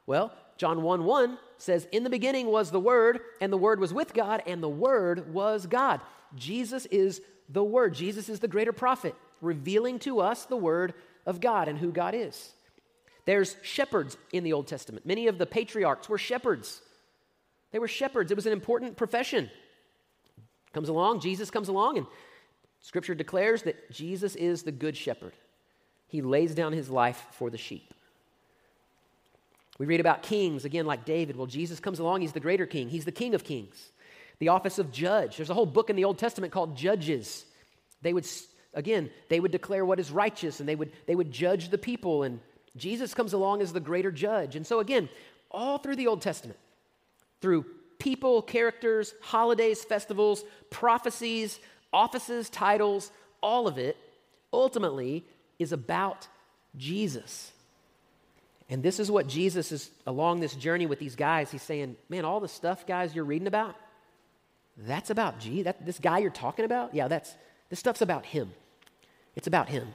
Well, 0.05 0.33
John 0.57 0.83
1 0.83 1.05
1 1.05 1.37
says, 1.57 1.87
In 1.91 2.03
the 2.03 2.09
beginning 2.09 2.47
was 2.47 2.69
the 2.69 2.79
Word, 2.79 3.21
and 3.39 3.51
the 3.51 3.57
Word 3.57 3.79
was 3.79 3.93
with 3.93 4.13
God, 4.13 4.43
and 4.45 4.61
the 4.61 4.69
Word 4.69 5.33
was 5.33 5.65
God. 5.65 6.01
Jesus 6.35 6.85
is 6.85 7.21
the 7.49 7.63
Word. 7.63 7.95
Jesus 7.95 8.29
is 8.29 8.39
the 8.39 8.47
greater 8.47 8.71
prophet, 8.71 9.15
revealing 9.41 9.97
to 9.99 10.19
us 10.19 10.45
the 10.45 10.55
Word 10.55 10.93
of 11.25 11.41
God 11.41 11.67
and 11.67 11.79
who 11.79 11.91
God 11.91 12.13
is. 12.13 12.53
There's 13.25 13.55
shepherds 13.63 14.17
in 14.31 14.43
the 14.43 14.53
Old 14.53 14.67
Testament. 14.67 15.05
Many 15.05 15.27
of 15.27 15.39
the 15.39 15.47
patriarchs 15.47 16.07
were 16.07 16.19
shepherds. 16.19 16.81
They 17.71 17.79
were 17.79 17.87
shepherds, 17.87 18.31
it 18.31 18.35
was 18.35 18.45
an 18.45 18.53
important 18.53 18.97
profession. 18.97 19.49
Comes 20.73 20.89
along, 20.89 21.21
Jesus 21.21 21.49
comes 21.49 21.69
along, 21.69 21.97
and 21.97 22.07
Scripture 22.81 23.15
declares 23.15 23.63
that 23.63 23.91
Jesus 23.91 24.35
is 24.35 24.63
the 24.63 24.71
good 24.71 24.95
shepherd. 24.95 25.33
He 26.11 26.21
lays 26.21 26.53
down 26.53 26.73
his 26.73 26.89
life 26.89 27.25
for 27.31 27.49
the 27.49 27.57
sheep. 27.57 27.93
We 29.79 29.85
read 29.85 30.01
about 30.01 30.23
kings, 30.23 30.65
again, 30.65 30.85
like 30.85 31.05
David. 31.05 31.37
Well, 31.37 31.47
Jesus 31.47 31.79
comes 31.79 31.99
along, 31.99 32.19
he's 32.19 32.33
the 32.33 32.41
greater 32.41 32.65
king, 32.65 32.89
he's 32.89 33.05
the 33.05 33.13
king 33.13 33.33
of 33.33 33.45
kings. 33.45 33.93
The 34.39 34.49
office 34.49 34.77
of 34.77 34.91
judge. 34.91 35.37
There's 35.37 35.49
a 35.49 35.53
whole 35.53 35.65
book 35.65 35.89
in 35.89 35.95
the 35.95 36.03
Old 36.03 36.17
Testament 36.17 36.51
called 36.51 36.75
Judges. 36.75 37.45
They 38.01 38.11
would, 38.11 38.27
again, 38.73 39.09
they 39.29 39.39
would 39.39 39.51
declare 39.51 39.85
what 39.85 40.01
is 40.01 40.11
righteous 40.11 40.59
and 40.59 40.67
they 40.67 40.75
would, 40.75 40.91
they 41.05 41.15
would 41.15 41.31
judge 41.31 41.69
the 41.69 41.77
people. 41.77 42.23
And 42.23 42.41
Jesus 42.75 43.13
comes 43.13 43.31
along 43.31 43.61
as 43.61 43.71
the 43.71 43.79
greater 43.79 44.11
judge. 44.11 44.57
And 44.57 44.67
so, 44.67 44.81
again, 44.81 45.07
all 45.49 45.77
through 45.77 45.95
the 45.95 46.07
Old 46.07 46.21
Testament, 46.21 46.59
through 47.39 47.65
people, 47.99 48.41
characters, 48.41 49.13
holidays, 49.21 49.85
festivals, 49.85 50.43
prophecies, 50.69 51.59
offices, 51.93 52.49
titles, 52.49 53.11
all 53.41 53.65
of 53.65 53.77
it 53.77 53.95
ultimately 54.51 55.23
is 55.61 55.71
about 55.71 56.27
Jesus. 56.77 57.51
And 58.69 58.81
this 58.81 58.99
is 58.99 59.11
what 59.11 59.27
Jesus 59.27 59.71
is 59.71 59.91
along 60.07 60.39
this 60.39 60.55
journey 60.55 60.85
with 60.85 60.99
these 60.99 61.15
guys. 61.15 61.51
He's 61.51 61.61
saying, 61.61 61.97
Man, 62.09 62.25
all 62.25 62.39
the 62.39 62.47
stuff, 62.47 62.87
guys, 62.87 63.13
you're 63.13 63.25
reading 63.25 63.47
about, 63.47 63.75
that's 64.77 65.09
about 65.09 65.39
Jesus. 65.39 65.65
That, 65.65 65.85
this 65.85 65.99
guy 65.99 66.19
you're 66.19 66.31
talking 66.31 66.65
about, 66.65 66.95
yeah, 66.95 67.07
that's 67.07 67.35
this 67.69 67.79
stuff's 67.79 68.01
about 68.01 68.25
him. 68.25 68.51
It's 69.35 69.47
about 69.47 69.69
him. 69.69 69.87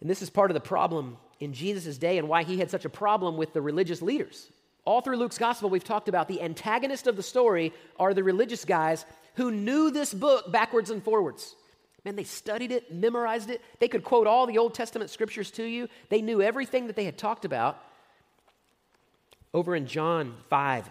And 0.00 0.08
this 0.08 0.22
is 0.22 0.30
part 0.30 0.50
of 0.50 0.54
the 0.54 0.60
problem 0.60 1.16
in 1.40 1.52
Jesus' 1.52 1.98
day 1.98 2.18
and 2.18 2.28
why 2.28 2.44
he 2.44 2.58
had 2.58 2.70
such 2.70 2.84
a 2.84 2.90
problem 2.90 3.36
with 3.36 3.52
the 3.52 3.62
religious 3.62 4.02
leaders. 4.02 4.50
All 4.84 5.00
through 5.00 5.16
Luke's 5.16 5.38
gospel, 5.38 5.68
we've 5.68 5.84
talked 5.84 6.08
about 6.08 6.28
the 6.28 6.40
antagonist 6.40 7.06
of 7.06 7.16
the 7.16 7.22
story 7.22 7.72
are 7.98 8.14
the 8.14 8.24
religious 8.24 8.64
guys 8.64 9.04
who 9.34 9.50
knew 9.50 9.90
this 9.90 10.14
book 10.14 10.50
backwards 10.50 10.90
and 10.90 11.02
forwards. 11.02 11.54
Man, 12.08 12.16
they 12.16 12.24
studied 12.24 12.72
it, 12.72 12.90
memorized 12.90 13.50
it. 13.50 13.60
They 13.80 13.88
could 13.88 14.02
quote 14.02 14.26
all 14.26 14.46
the 14.46 14.56
Old 14.56 14.72
Testament 14.72 15.10
scriptures 15.10 15.50
to 15.50 15.62
you. 15.62 15.90
They 16.08 16.22
knew 16.22 16.40
everything 16.40 16.86
that 16.86 16.96
they 16.96 17.04
had 17.04 17.18
talked 17.18 17.44
about. 17.44 17.84
Over 19.52 19.76
in 19.76 19.86
John 19.86 20.34
5, 20.48 20.88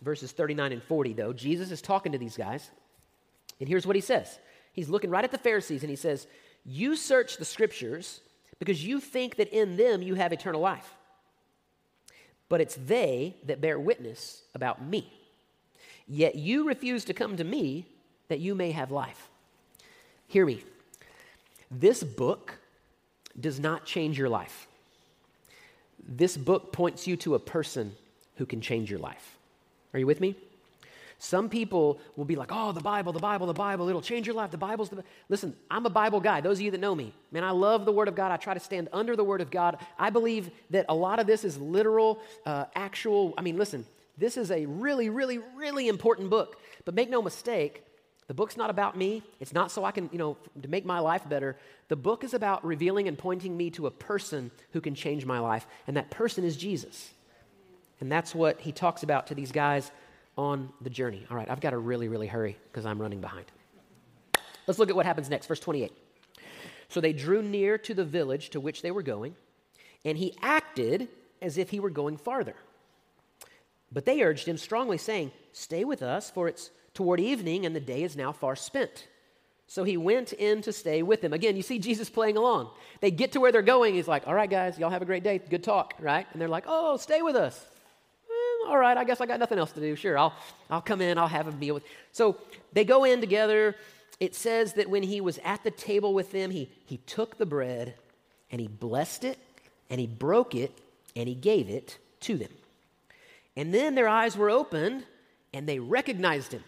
verses 0.00 0.30
39 0.30 0.70
and 0.70 0.82
40, 0.84 1.14
though, 1.14 1.32
Jesus 1.32 1.72
is 1.72 1.82
talking 1.82 2.12
to 2.12 2.18
these 2.18 2.36
guys. 2.36 2.70
And 3.58 3.68
here's 3.68 3.84
what 3.84 3.96
he 3.96 4.00
says 4.00 4.38
He's 4.72 4.88
looking 4.88 5.10
right 5.10 5.24
at 5.24 5.32
the 5.32 5.38
Pharisees 5.38 5.82
and 5.82 5.90
he 5.90 5.96
says, 5.96 6.28
You 6.64 6.94
search 6.94 7.38
the 7.38 7.44
scriptures 7.44 8.20
because 8.60 8.86
you 8.86 9.00
think 9.00 9.34
that 9.36 9.48
in 9.48 9.76
them 9.76 10.02
you 10.02 10.14
have 10.14 10.32
eternal 10.32 10.60
life 10.60 10.96
but 12.48 12.60
it's 12.60 12.74
they 12.74 13.36
that 13.44 13.60
bear 13.60 13.78
witness 13.78 14.42
about 14.54 14.84
me. 14.84 15.10
Yet 16.06 16.34
you 16.34 16.66
refuse 16.66 17.04
to 17.06 17.14
come 17.14 17.36
to 17.36 17.44
me 17.44 17.86
that 18.28 18.40
you 18.40 18.54
may 18.54 18.72
have 18.72 18.90
life. 18.90 19.29
Hear 20.30 20.46
me. 20.46 20.62
This 21.72 22.04
book 22.04 22.54
does 23.38 23.58
not 23.58 23.84
change 23.84 24.16
your 24.16 24.28
life. 24.28 24.68
This 26.06 26.36
book 26.36 26.72
points 26.72 27.08
you 27.08 27.16
to 27.16 27.34
a 27.34 27.40
person 27.40 27.96
who 28.36 28.46
can 28.46 28.60
change 28.60 28.88
your 28.88 29.00
life. 29.00 29.38
Are 29.92 29.98
you 29.98 30.06
with 30.06 30.20
me? 30.20 30.36
Some 31.18 31.48
people 31.48 31.98
will 32.14 32.24
be 32.24 32.36
like, 32.36 32.50
oh, 32.52 32.70
the 32.70 32.80
Bible, 32.80 33.12
the 33.12 33.18
Bible, 33.18 33.48
the 33.48 33.52
Bible, 33.52 33.88
it'll 33.88 34.00
change 34.00 34.24
your 34.24 34.36
life. 34.36 34.52
The 34.52 34.56
Bible's 34.56 34.88
the. 34.88 35.02
Listen, 35.28 35.56
I'm 35.68 35.84
a 35.84 35.90
Bible 35.90 36.20
guy. 36.20 36.40
Those 36.40 36.58
of 36.58 36.62
you 36.62 36.70
that 36.70 36.80
know 36.80 36.94
me, 36.94 37.12
man, 37.32 37.42
I 37.42 37.50
love 37.50 37.84
the 37.84 37.92
Word 37.92 38.06
of 38.06 38.14
God. 38.14 38.30
I 38.30 38.36
try 38.36 38.54
to 38.54 38.60
stand 38.60 38.88
under 38.92 39.16
the 39.16 39.24
Word 39.24 39.40
of 39.40 39.50
God. 39.50 39.78
I 39.98 40.10
believe 40.10 40.52
that 40.70 40.86
a 40.88 40.94
lot 40.94 41.18
of 41.18 41.26
this 41.26 41.44
is 41.44 41.58
literal, 41.58 42.20
uh, 42.46 42.66
actual. 42.76 43.34
I 43.36 43.42
mean, 43.42 43.58
listen, 43.58 43.84
this 44.16 44.36
is 44.36 44.52
a 44.52 44.64
really, 44.64 45.10
really, 45.10 45.40
really 45.56 45.88
important 45.88 46.30
book. 46.30 46.56
But 46.84 46.94
make 46.94 47.10
no 47.10 47.20
mistake, 47.20 47.82
the 48.30 48.34
book's 48.34 48.56
not 48.56 48.70
about 48.70 48.96
me. 48.96 49.24
It's 49.40 49.52
not 49.52 49.72
so 49.72 49.84
I 49.84 49.90
can, 49.90 50.08
you 50.12 50.18
know, 50.18 50.36
to 50.62 50.68
make 50.68 50.84
my 50.84 51.00
life 51.00 51.28
better. 51.28 51.56
The 51.88 51.96
book 51.96 52.22
is 52.22 52.32
about 52.32 52.64
revealing 52.64 53.08
and 53.08 53.18
pointing 53.18 53.56
me 53.56 53.70
to 53.70 53.88
a 53.88 53.90
person 53.90 54.52
who 54.70 54.80
can 54.80 54.94
change 54.94 55.26
my 55.26 55.40
life, 55.40 55.66
and 55.88 55.96
that 55.96 56.12
person 56.12 56.44
is 56.44 56.56
Jesus. 56.56 57.10
And 57.98 58.12
that's 58.12 58.32
what 58.32 58.60
he 58.60 58.70
talks 58.70 59.02
about 59.02 59.26
to 59.26 59.34
these 59.34 59.50
guys 59.50 59.90
on 60.38 60.72
the 60.80 60.90
journey. 60.90 61.26
All 61.28 61.36
right, 61.36 61.50
I've 61.50 61.60
got 61.60 61.70
to 61.70 61.78
really, 61.78 62.06
really 62.06 62.28
hurry 62.28 62.56
because 62.70 62.86
I'm 62.86 63.02
running 63.02 63.20
behind. 63.20 63.46
Let's 64.68 64.78
look 64.78 64.90
at 64.90 64.94
what 64.94 65.06
happens 65.06 65.28
next. 65.28 65.48
Verse 65.48 65.58
28. 65.58 65.90
So 66.88 67.00
they 67.00 67.12
drew 67.12 67.42
near 67.42 67.78
to 67.78 67.94
the 67.94 68.04
village 68.04 68.50
to 68.50 68.60
which 68.60 68.82
they 68.82 68.92
were 68.92 69.02
going, 69.02 69.34
and 70.04 70.16
he 70.16 70.36
acted 70.40 71.08
as 71.42 71.58
if 71.58 71.70
he 71.70 71.80
were 71.80 71.90
going 71.90 72.16
farther. 72.16 72.54
But 73.90 74.04
they 74.04 74.22
urged 74.22 74.46
him 74.46 74.56
strongly, 74.56 74.98
saying, 74.98 75.32
Stay 75.50 75.84
with 75.84 76.00
us, 76.00 76.30
for 76.30 76.46
it's 76.46 76.70
toward 76.94 77.20
evening, 77.20 77.66
and 77.66 77.74
the 77.74 77.80
day 77.80 78.02
is 78.02 78.16
now 78.16 78.32
far 78.32 78.56
spent. 78.56 79.06
So 79.70 79.84
he 79.84 79.96
went 79.96 80.32
in 80.32 80.62
to 80.62 80.72
stay 80.72 81.02
with 81.02 81.20
them. 81.20 81.32
Again, 81.32 81.54
you 81.54 81.62
see 81.62 81.78
Jesus 81.78 82.10
playing 82.10 82.36
along. 82.36 82.70
They 83.00 83.12
get 83.12 83.32
to 83.32 83.40
where 83.40 83.52
they're 83.52 83.62
going. 83.62 83.94
He's 83.94 84.08
like, 84.08 84.26
All 84.26 84.34
right, 84.34 84.50
guys, 84.50 84.76
y'all 84.78 84.90
have 84.90 85.02
a 85.02 85.04
great 85.04 85.22
day. 85.22 85.38
Good 85.38 85.62
talk, 85.62 85.94
right? 86.00 86.26
And 86.32 86.42
they're 86.42 86.48
like, 86.48 86.64
Oh, 86.66 86.96
stay 86.96 87.22
with 87.22 87.36
us. 87.36 87.64
all 88.66 88.76
right, 88.76 88.96
I 88.96 89.04
guess 89.04 89.20
I 89.20 89.26
got 89.26 89.38
nothing 89.38 89.58
else 89.58 89.70
to 89.72 89.80
do. 89.80 89.94
Sure, 89.94 90.18
I'll, 90.18 90.34
I'll 90.68 90.80
come 90.80 91.00
in, 91.00 91.18
I'll 91.18 91.28
have 91.28 91.46
a 91.46 91.52
meal 91.52 91.74
with. 91.74 91.84
So 92.10 92.36
they 92.72 92.84
go 92.84 93.04
in 93.04 93.20
together. 93.20 93.76
It 94.18 94.34
says 94.34 94.72
that 94.74 94.90
when 94.90 95.04
he 95.04 95.20
was 95.20 95.38
at 95.44 95.62
the 95.62 95.70
table 95.70 96.14
with 96.14 96.32
them, 96.32 96.50
he, 96.50 96.68
he 96.84 96.96
took 96.98 97.38
the 97.38 97.46
bread 97.46 97.94
and 98.50 98.60
he 98.60 98.66
blessed 98.66 99.22
it 99.22 99.38
and 99.88 100.00
he 100.00 100.06
broke 100.08 100.54
it 100.54 100.76
and 101.14 101.28
he 101.28 101.34
gave 101.34 101.70
it 101.70 101.96
to 102.20 102.36
them. 102.36 102.50
And 103.56 103.72
then 103.72 103.94
their 103.94 104.08
eyes 104.08 104.36
were 104.36 104.50
opened 104.50 105.04
and 105.54 105.68
they 105.68 105.78
recognized 105.78 106.52
him. 106.52 106.64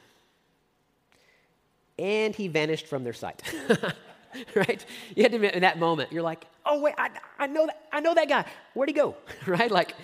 And 1.99 2.35
he 2.35 2.49
vanished 2.49 2.87
from 2.87 3.05
their 3.05 3.13
sight. 3.13 3.43
right? 4.55 4.85
You 5.15 5.23
had 5.23 5.33
to 5.33 5.37
admit 5.37 5.55
in 5.55 5.63
that 5.63 5.79
moment, 5.79 6.13
you're 6.13 6.23
like, 6.23 6.47
oh, 6.65 6.81
wait, 6.81 6.95
I, 6.99 7.11
I, 7.39 7.47
know 7.47 7.67
that, 7.67 7.89
I 7.93 8.01
know 8.01 8.15
that 8.15 8.29
guy. 8.29 8.45
Where'd 8.75 8.89
he 8.89 8.95
go? 8.95 9.17
right? 9.47 9.71
Like, 9.71 9.95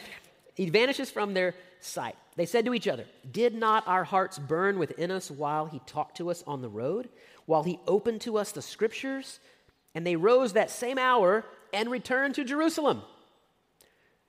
he 0.54 0.68
vanishes 0.70 1.10
from 1.10 1.34
their 1.34 1.54
sight. 1.80 2.16
They 2.36 2.46
said 2.46 2.64
to 2.66 2.74
each 2.74 2.88
other, 2.88 3.04
Did 3.30 3.54
not 3.54 3.86
our 3.86 4.04
hearts 4.04 4.38
burn 4.38 4.78
within 4.78 5.10
us 5.10 5.30
while 5.30 5.66
he 5.66 5.80
talked 5.86 6.16
to 6.18 6.30
us 6.30 6.44
on 6.46 6.62
the 6.62 6.68
road, 6.68 7.08
while 7.46 7.62
he 7.62 7.80
opened 7.86 8.20
to 8.22 8.38
us 8.38 8.52
the 8.52 8.62
scriptures? 8.62 9.40
And 9.94 10.06
they 10.06 10.16
rose 10.16 10.52
that 10.52 10.70
same 10.70 10.98
hour 10.98 11.44
and 11.72 11.90
returned 11.90 12.34
to 12.36 12.44
Jerusalem. 12.44 13.02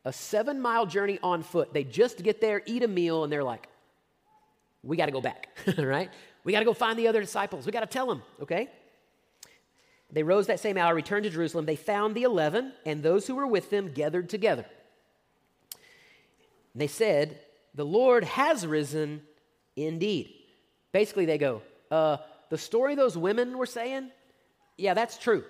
A 0.06 0.14
seven 0.14 0.62
mile 0.62 0.86
journey 0.86 1.20
on 1.22 1.44
foot. 1.44 1.74
They 1.74 1.84
just 1.84 2.24
get 2.24 2.42
there, 2.42 2.62
eat 2.66 2.84
a 2.84 2.88
meal, 2.88 3.24
and 3.24 3.32
they're 3.32 3.44
like, 3.44 3.68
we 4.82 4.96
got 4.96 5.08
to 5.08 5.12
go 5.12 5.22
back, 5.22 5.50
right? 5.78 6.10
We 6.44 6.52
got 6.52 6.60
to 6.60 6.66
go 6.66 6.74
find 6.74 6.98
the 6.98 7.08
other 7.08 7.22
disciples. 7.22 7.66
We 7.66 7.72
got 7.72 7.82
to 7.82 7.86
tell 7.86 8.08
them, 8.08 8.22
okay? 8.42 8.70
They 10.12 10.24
rose 10.24 10.48
that 10.48 10.60
same 10.60 10.78
hour, 10.78 10.96
returned 10.96 11.24
to 11.26 11.30
Jerusalem. 11.30 11.66
They 11.66 11.76
found 11.76 12.16
the 12.16 12.24
eleven 12.24 12.74
and 12.86 13.04
those 13.04 13.28
who 13.28 13.36
were 13.36 13.48
with 13.48 13.70
them 13.70 13.92
gathered 13.92 14.30
together. 14.30 14.66
And 16.74 16.82
they 16.82 16.88
said, 16.88 17.40
The 17.76 17.86
Lord 17.86 18.24
has 18.24 18.66
risen 18.66 19.22
indeed. 19.76 20.34
Basically, 20.92 21.26
they 21.26 21.38
go, 21.38 21.62
uh, 21.92 22.18
The 22.50 22.58
story 22.58 22.96
those 22.96 23.18
women 23.18 23.58
were 23.58 23.68
saying, 23.68 24.10
yeah, 24.80 24.94
that's 24.94 25.18
true, 25.18 25.44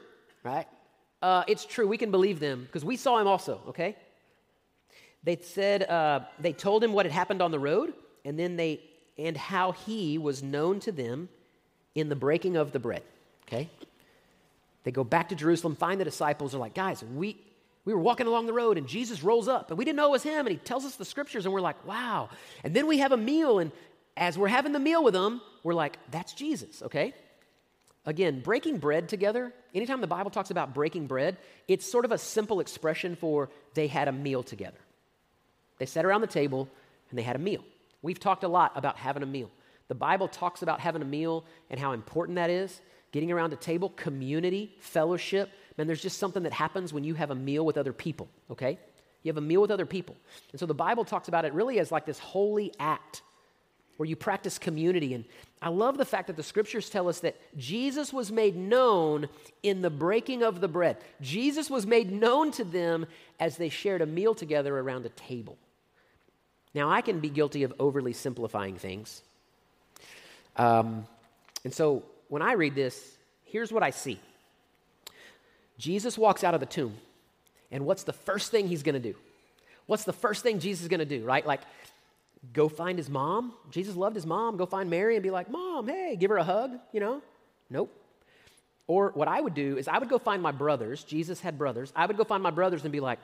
right? 0.43 0.67
Uh, 1.21 1.43
it's 1.47 1.63
true. 1.63 1.87
We 1.87 1.97
can 1.97 2.11
believe 2.11 2.39
them 2.39 2.63
because 2.65 2.83
we 2.83 2.97
saw 2.97 3.19
him 3.19 3.27
also, 3.27 3.61
okay? 3.67 3.95
They 5.23 5.37
said, 5.37 5.83
uh, 5.83 6.21
they 6.39 6.51
told 6.51 6.83
him 6.83 6.93
what 6.93 7.05
had 7.05 7.11
happened 7.11 7.41
on 7.41 7.51
the 7.51 7.59
road, 7.59 7.93
and 8.25 8.39
then 8.39 8.55
they 8.55 8.81
and 9.19 9.35
how 9.35 9.73
he 9.73 10.17
was 10.17 10.41
known 10.41 10.79
to 10.81 10.91
them 10.91 11.29
in 11.93 12.09
the 12.09 12.15
breaking 12.15 12.55
of 12.55 12.71
the 12.71 12.79
bread. 12.79 13.03
Okay? 13.47 13.69
They 14.83 14.91
go 14.91 15.03
back 15.03 15.29
to 15.29 15.35
Jerusalem, 15.35 15.75
find 15.75 15.99
the 15.99 16.05
disciples, 16.05 16.55
are 16.55 16.59
like, 16.59 16.73
guys, 16.73 17.03
we, 17.03 17.37
we 17.85 17.93
were 17.93 17.99
walking 17.99 18.27
along 18.27 18.45
the 18.45 18.53
road 18.53 18.77
and 18.77 18.87
Jesus 18.87 19.21
rolls 19.21 19.47
up 19.47 19.69
and 19.69 19.77
we 19.77 19.85
didn't 19.85 19.97
know 19.97 20.07
it 20.07 20.11
was 20.11 20.23
him 20.23 20.47
and 20.47 20.49
he 20.49 20.57
tells 20.57 20.85
us 20.85 20.95
the 20.95 21.05
scriptures 21.05 21.45
and 21.45 21.53
we're 21.53 21.61
like, 21.61 21.85
wow. 21.85 22.29
And 22.63 22.73
then 22.73 22.87
we 22.87 22.99
have 22.99 23.11
a 23.11 23.17
meal 23.17 23.59
and 23.59 23.71
as 24.15 24.37
we're 24.37 24.47
having 24.47 24.71
the 24.71 24.79
meal 24.79 25.03
with 25.03 25.13
them, 25.13 25.41
we're 25.63 25.73
like, 25.73 25.97
that's 26.11 26.33
Jesus, 26.33 26.81
okay? 26.83 27.13
Again, 28.05 28.39
breaking 28.39 28.77
bread 28.77 29.09
together, 29.09 29.53
anytime 29.75 30.01
the 30.01 30.07
Bible 30.07 30.31
talks 30.31 30.51
about 30.51 30.73
breaking 30.73 31.07
bread, 31.07 31.37
it's 31.67 31.89
sort 31.89 32.05
of 32.05 32.11
a 32.11 32.17
simple 32.17 32.59
expression 32.59 33.15
for 33.15 33.49
they 33.73 33.87
had 33.87 34.07
a 34.07 34.11
meal 34.11 34.43
together. 34.43 34.79
They 35.77 35.85
sat 35.85 36.05
around 36.05 36.21
the 36.21 36.27
table 36.27 36.69
and 37.09 37.19
they 37.19 37.23
had 37.23 37.35
a 37.35 37.39
meal. 37.39 37.63
We've 38.01 38.19
talked 38.19 38.43
a 38.43 38.47
lot 38.47 38.71
about 38.75 38.97
having 38.97 39.23
a 39.23 39.25
meal. 39.25 39.49
The 39.87 39.95
Bible 39.95 40.27
talks 40.27 40.61
about 40.61 40.79
having 40.79 41.01
a 41.01 41.05
meal 41.05 41.45
and 41.69 41.79
how 41.79 41.91
important 41.93 42.35
that 42.35 42.49
is. 42.49 42.81
Getting 43.11 43.31
around 43.31 43.53
a 43.53 43.57
table, 43.57 43.89
community, 43.89 44.75
fellowship. 44.79 45.49
Man, 45.77 45.87
there's 45.87 46.01
just 46.01 46.19
something 46.19 46.43
that 46.43 46.53
happens 46.53 46.93
when 46.93 47.03
you 47.03 47.15
have 47.15 47.31
a 47.31 47.35
meal 47.35 47.65
with 47.65 47.77
other 47.77 47.93
people, 47.93 48.29
okay? 48.51 48.77
You 49.23 49.29
have 49.29 49.37
a 49.37 49.41
meal 49.41 49.61
with 49.61 49.71
other 49.71 49.85
people. 49.85 50.15
And 50.51 50.59
so 50.59 50.65
the 50.65 50.73
Bible 50.75 51.03
talks 51.03 51.27
about 51.27 51.43
it 51.43 51.53
really 51.53 51.79
as 51.79 51.91
like 51.91 52.05
this 52.05 52.19
holy 52.19 52.71
act 52.79 53.23
where 53.97 54.07
you 54.07 54.15
practice 54.15 54.57
community. 54.57 55.13
And 55.13 55.25
I 55.61 55.69
love 55.69 55.97
the 55.97 56.05
fact 56.05 56.27
that 56.27 56.37
the 56.37 56.43
scriptures 56.43 56.89
tell 56.89 57.09
us 57.09 57.19
that 57.19 57.35
Jesus 57.57 58.13
was 58.13 58.31
made 58.31 58.55
known 58.55 59.27
in 59.61 59.81
the 59.81 59.89
breaking 59.89 60.41
of 60.41 60.61
the 60.61 60.69
bread. 60.69 60.97
Jesus 61.19 61.69
was 61.69 61.85
made 61.85 62.09
known 62.09 62.51
to 62.51 62.63
them 62.63 63.05
as 63.41 63.57
they 63.57 63.67
shared 63.67 64.01
a 64.01 64.05
meal 64.05 64.33
together 64.33 64.77
around 64.77 65.05
a 65.05 65.09
table. 65.09 65.57
Now, 66.73 66.89
I 66.89 67.01
can 67.01 67.19
be 67.19 67.29
guilty 67.29 67.63
of 67.63 67.73
overly 67.79 68.13
simplifying 68.13 68.75
things. 68.75 69.21
Um, 70.55 71.05
and 71.63 71.73
so 71.73 72.03
when 72.27 72.41
I 72.41 72.53
read 72.53 72.75
this, 72.75 73.17
here's 73.45 73.71
what 73.71 73.83
I 73.83 73.89
see 73.89 74.19
Jesus 75.77 76.17
walks 76.17 76.43
out 76.43 76.53
of 76.53 76.59
the 76.59 76.65
tomb, 76.65 76.95
and 77.71 77.85
what's 77.85 78.03
the 78.03 78.13
first 78.13 78.51
thing 78.51 78.67
he's 78.67 78.83
going 78.83 78.93
to 78.93 78.99
do? 78.99 79.15
What's 79.87 80.03
the 80.03 80.13
first 80.13 80.43
thing 80.43 80.59
Jesus 80.59 80.83
is 80.83 80.87
going 80.87 80.99
to 80.99 81.05
do, 81.05 81.23
right? 81.23 81.45
Like, 81.45 81.61
go 82.53 82.69
find 82.69 82.97
his 82.97 83.09
mom. 83.09 83.53
Jesus 83.71 83.95
loved 83.95 84.15
his 84.15 84.25
mom. 84.25 84.57
Go 84.57 84.67
find 84.67 84.89
Mary 84.89 85.15
and 85.15 85.23
be 85.23 85.31
like, 85.31 85.49
Mom, 85.49 85.87
hey, 85.87 86.15
give 86.15 86.29
her 86.29 86.37
a 86.37 86.43
hug, 86.43 86.77
you 86.93 86.99
know? 86.99 87.21
Nope. 87.71 87.91
Or 88.85 89.11
what 89.13 89.27
I 89.27 89.39
would 89.41 89.53
do 89.53 89.77
is 89.77 89.87
I 89.87 89.97
would 89.97 90.09
go 90.09 90.19
find 90.19 90.41
my 90.41 90.51
brothers. 90.51 91.03
Jesus 91.03 91.39
had 91.39 91.57
brothers. 91.57 91.91
I 91.95 92.05
would 92.05 92.17
go 92.17 92.23
find 92.23 92.43
my 92.43 92.51
brothers 92.51 92.83
and 92.83 92.91
be 92.91 92.99
like, 92.99 93.19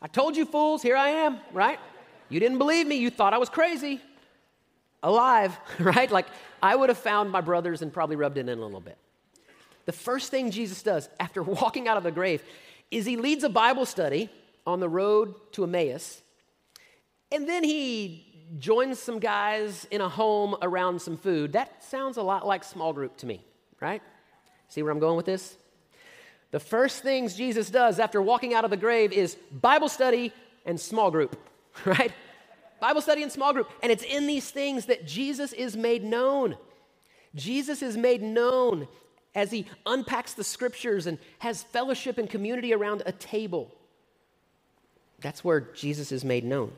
I 0.00 0.06
told 0.06 0.36
you 0.36 0.44
fools, 0.44 0.82
here 0.82 0.96
I 0.96 1.08
am, 1.08 1.38
right? 1.52 1.78
You 2.28 2.40
didn't 2.40 2.58
believe 2.58 2.86
me. 2.86 2.96
You 2.96 3.10
thought 3.10 3.34
I 3.34 3.38
was 3.38 3.48
crazy. 3.48 4.00
Alive, 5.02 5.56
right? 5.78 6.10
Like 6.10 6.26
I 6.62 6.74
would 6.74 6.88
have 6.88 6.98
found 6.98 7.30
my 7.30 7.40
brothers 7.40 7.82
and 7.82 7.92
probably 7.92 8.16
rubbed 8.16 8.38
it 8.38 8.48
in 8.48 8.58
a 8.58 8.62
little 8.62 8.80
bit. 8.80 8.98
The 9.86 9.92
first 9.92 10.30
thing 10.30 10.50
Jesus 10.50 10.82
does 10.82 11.08
after 11.18 11.42
walking 11.62 11.88
out 11.88 11.96
of 11.96 12.02
the 12.02 12.10
grave 12.10 12.42
is 12.90 13.06
he 13.06 13.16
leads 13.16 13.44
a 13.44 13.48
Bible 13.48 13.86
study 13.86 14.30
on 14.66 14.80
the 14.80 14.88
road 14.88 15.34
to 15.52 15.64
Emmaus. 15.64 16.22
And 17.30 17.48
then 17.48 17.64
he 17.64 18.24
joins 18.58 18.98
some 18.98 19.18
guys 19.18 19.86
in 19.90 20.00
a 20.00 20.08
home 20.08 20.56
around 20.62 21.00
some 21.00 21.16
food. 21.16 21.52
That 21.52 21.84
sounds 21.84 22.16
a 22.16 22.22
lot 22.22 22.46
like 22.46 22.64
small 22.64 22.92
group 22.92 23.16
to 23.18 23.26
me, 23.26 23.44
right? 23.80 24.02
See 24.68 24.82
where 24.82 24.92
I'm 24.92 24.98
going 24.98 25.16
with 25.16 25.26
this? 25.26 25.56
The 26.50 26.60
first 26.60 27.02
things 27.02 27.34
Jesus 27.34 27.68
does 27.68 27.98
after 27.98 28.22
walking 28.22 28.54
out 28.54 28.64
of 28.64 28.70
the 28.70 28.76
grave 28.76 29.12
is 29.12 29.36
Bible 29.52 29.88
study 29.88 30.32
and 30.64 30.80
small 30.80 31.10
group. 31.10 31.38
right? 31.84 32.12
Bible 32.80 33.00
study 33.00 33.22
and 33.22 33.32
small 33.32 33.52
group. 33.52 33.68
And 33.82 33.90
it's 33.90 34.04
in 34.04 34.26
these 34.26 34.50
things 34.50 34.86
that 34.86 35.06
Jesus 35.06 35.52
is 35.52 35.76
made 35.76 36.04
known. 36.04 36.56
Jesus 37.34 37.82
is 37.82 37.96
made 37.96 38.22
known 38.22 38.88
as 39.34 39.50
he 39.50 39.66
unpacks 39.86 40.34
the 40.34 40.44
scriptures 40.44 41.06
and 41.06 41.18
has 41.38 41.62
fellowship 41.62 42.18
and 42.18 42.28
community 42.28 42.72
around 42.72 43.02
a 43.06 43.12
table. 43.12 43.72
That's 45.20 45.44
where 45.44 45.60
Jesus 45.60 46.12
is 46.12 46.24
made 46.24 46.44
known. 46.44 46.72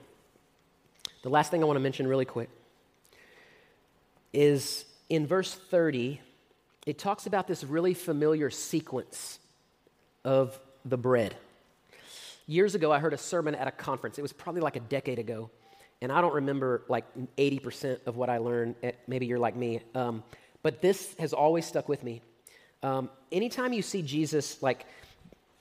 The 1.23 1.29
last 1.29 1.51
thing 1.51 1.63
I 1.63 1.67
want 1.67 1.77
to 1.77 1.83
mention 1.83 2.07
really 2.07 2.25
quick 2.25 2.49
is 4.33 4.85
in 5.09 5.27
verse 5.27 5.55
30, 5.55 6.21
it 6.87 6.99
talks 6.99 7.27
about 7.27 7.47
this 7.47 7.65
really 7.65 7.95
familiar 7.95 8.49
sequence 8.49 9.39
of 10.25 10.59
the 10.85 10.97
bread. 10.97 11.35
Years 12.51 12.75
ago, 12.75 12.91
I 12.91 12.99
heard 12.99 13.15
a 13.15 13.17
sermon 13.17 13.55
at 13.55 13.69
a 13.69 13.71
conference. 13.71 14.19
It 14.19 14.23
was 14.23 14.33
probably 14.33 14.61
like 14.61 14.75
a 14.75 14.81
decade 14.81 15.21
ago. 15.21 15.51
And 16.03 16.11
I 16.11 16.21
don't 16.21 16.35
remember 16.35 16.83
like 16.89 17.05
80% 17.39 18.09
of 18.09 18.17
what 18.17 18.29
I 18.29 18.39
learned. 18.39 18.75
Eh, 18.83 18.91
maybe 19.07 19.27
you're 19.27 19.39
like 19.39 19.55
me. 19.55 19.83
Um, 19.95 20.25
but 20.65 20.83
this 20.83 21.15
has 21.21 21.33
always 21.33 21.65
stuck 21.65 21.89
with 21.89 22.03
me. 22.03 22.23
Um, 22.83 23.09
anytime 23.31 23.73
you 23.73 23.83
see 23.83 24.03
Jesus 24.03 24.61
like 24.65 24.85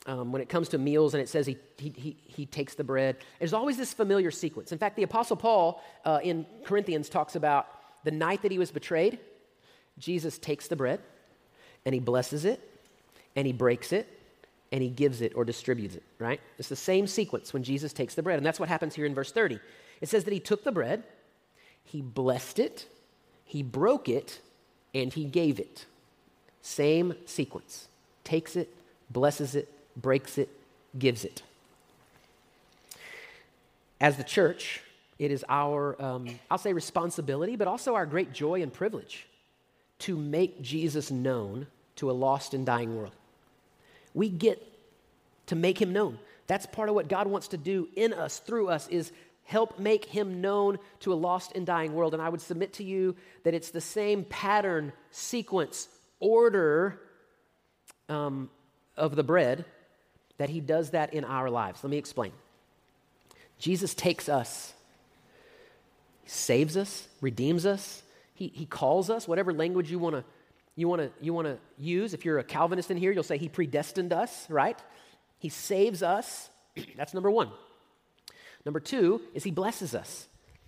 um, 0.07 0.31
when 0.31 0.41
it 0.41 0.49
comes 0.49 0.69
to 0.69 0.79
meals 0.79 1.13
and 1.13 1.21
it 1.21 1.29
says 1.29 1.45
he, 1.45 1.57
he, 1.77 1.89
he, 1.95 2.17
he, 2.25 2.45
takes 2.47 2.73
the 2.73 2.83
bread, 2.83 3.17
there's 3.37 3.53
always 3.53 3.77
this 3.77 3.93
familiar 3.93 4.31
sequence. 4.31 4.71
In 4.71 4.79
fact, 4.79 4.95
the 4.95 5.03
Apostle 5.03 5.37
Paul 5.37 5.83
uh, 6.05 6.19
in 6.23 6.43
Corinthians 6.63 7.07
talks 7.07 7.35
about 7.35 7.67
the 8.03 8.09
night 8.09 8.41
that 8.41 8.51
he 8.51 8.57
was 8.57 8.71
betrayed, 8.71 9.19
Jesus 9.99 10.39
takes 10.39 10.67
the 10.67 10.75
bread 10.75 11.01
and 11.85 11.93
he 11.93 11.99
blesses 11.99 12.45
it 12.45 12.59
and 13.35 13.45
he 13.45 13.53
breaks 13.53 13.93
it 13.93 14.18
and 14.71 14.81
he 14.81 14.89
gives 14.89 15.21
it 15.21 15.33
or 15.35 15.43
distributes 15.43 15.95
it, 15.95 16.03
right? 16.19 16.39
It's 16.57 16.69
the 16.69 16.75
same 16.75 17.07
sequence 17.07 17.53
when 17.53 17.63
Jesus 17.63 17.93
takes 17.93 18.15
the 18.15 18.23
bread. 18.23 18.37
And 18.37 18.45
that's 18.45 18.59
what 18.59 18.69
happens 18.69 18.95
here 18.95 19.05
in 19.05 19.15
verse 19.15 19.31
30. 19.31 19.59
It 20.01 20.09
says 20.09 20.23
that 20.25 20.33
he 20.33 20.39
took 20.39 20.63
the 20.63 20.71
bread, 20.71 21.03
he 21.83 22.01
blessed 22.01 22.59
it, 22.59 22.87
he 23.45 23.63
broke 23.63 24.07
it, 24.07 24.39
and 24.93 25.11
he 25.11 25.25
gave 25.25 25.59
it. 25.59 25.85
Same 26.61 27.15
sequence. 27.25 27.87
Takes 28.23 28.55
it, 28.55 28.73
blesses 29.09 29.55
it, 29.55 29.71
breaks 29.95 30.37
it, 30.37 30.49
gives 30.97 31.25
it. 31.25 31.41
As 33.99 34.17
the 34.17 34.23
church, 34.23 34.81
it 35.17 35.31
is 35.31 35.43
our, 35.49 36.01
um, 36.01 36.39
I'll 36.49 36.57
say, 36.57 36.73
responsibility, 36.73 37.55
but 37.55 37.67
also 37.67 37.95
our 37.95 38.05
great 38.05 38.31
joy 38.33 38.61
and 38.61 38.71
privilege 38.71 39.27
to 39.99 40.15
make 40.15 40.61
Jesus 40.61 41.11
known 41.11 41.67
to 41.97 42.09
a 42.09 42.13
lost 42.13 42.53
and 42.53 42.65
dying 42.65 42.95
world. 42.95 43.11
We 44.19 44.27
get 44.27 44.61
to 45.45 45.55
make 45.55 45.81
him 45.81 45.93
known. 45.93 46.19
That's 46.45 46.65
part 46.65 46.89
of 46.89 46.95
what 46.95 47.07
God 47.07 47.27
wants 47.27 47.47
to 47.49 47.57
do 47.57 47.87
in 47.95 48.11
us, 48.11 48.39
through 48.39 48.67
us, 48.67 48.85
is 48.89 49.13
help 49.45 49.79
make 49.79 50.03
him 50.03 50.41
known 50.41 50.77
to 50.99 51.13
a 51.13 51.15
lost 51.15 51.53
and 51.55 51.65
dying 51.65 51.93
world. 51.93 52.13
And 52.13 52.21
I 52.21 52.27
would 52.27 52.41
submit 52.41 52.73
to 52.73 52.83
you 52.83 53.15
that 53.45 53.53
it's 53.53 53.71
the 53.71 53.79
same 53.79 54.25
pattern, 54.25 54.91
sequence, 55.11 55.87
order 56.19 56.99
um, 58.09 58.49
of 58.97 59.15
the 59.15 59.23
bread 59.23 59.63
that 60.37 60.49
he 60.49 60.59
does 60.59 60.89
that 60.89 61.13
in 61.13 61.23
our 61.23 61.49
lives. 61.49 61.81
Let 61.81 61.89
me 61.89 61.97
explain. 61.97 62.33
Jesus 63.57 63.93
takes 63.93 64.27
us, 64.27 64.73
saves 66.25 66.75
us, 66.75 67.07
redeems 67.21 67.65
us, 67.65 68.03
he, 68.33 68.51
he 68.53 68.65
calls 68.65 69.09
us, 69.09 69.29
whatever 69.29 69.53
language 69.53 69.89
you 69.89 69.97
want 69.97 70.17
to 70.17 70.25
you 70.75 70.87
want 70.87 71.01
to 71.01 71.11
you 71.21 71.33
want 71.33 71.47
to 71.47 71.57
use. 71.77 72.13
If 72.13 72.25
you're 72.25 72.39
a 72.39 72.43
Calvinist 72.43 72.91
in 72.91 72.97
here, 72.97 73.11
you'll 73.11 73.23
say 73.23 73.37
he 73.37 73.49
predestined 73.49 74.13
us, 74.13 74.49
right? 74.49 74.79
He 75.39 75.49
saves 75.49 76.03
us. 76.03 76.49
That's 76.97 77.13
number 77.13 77.31
1. 77.31 77.49
Number 78.65 78.79
2 78.79 79.21
is 79.33 79.43
he 79.43 79.51
blesses 79.51 79.95
us. 79.95 80.27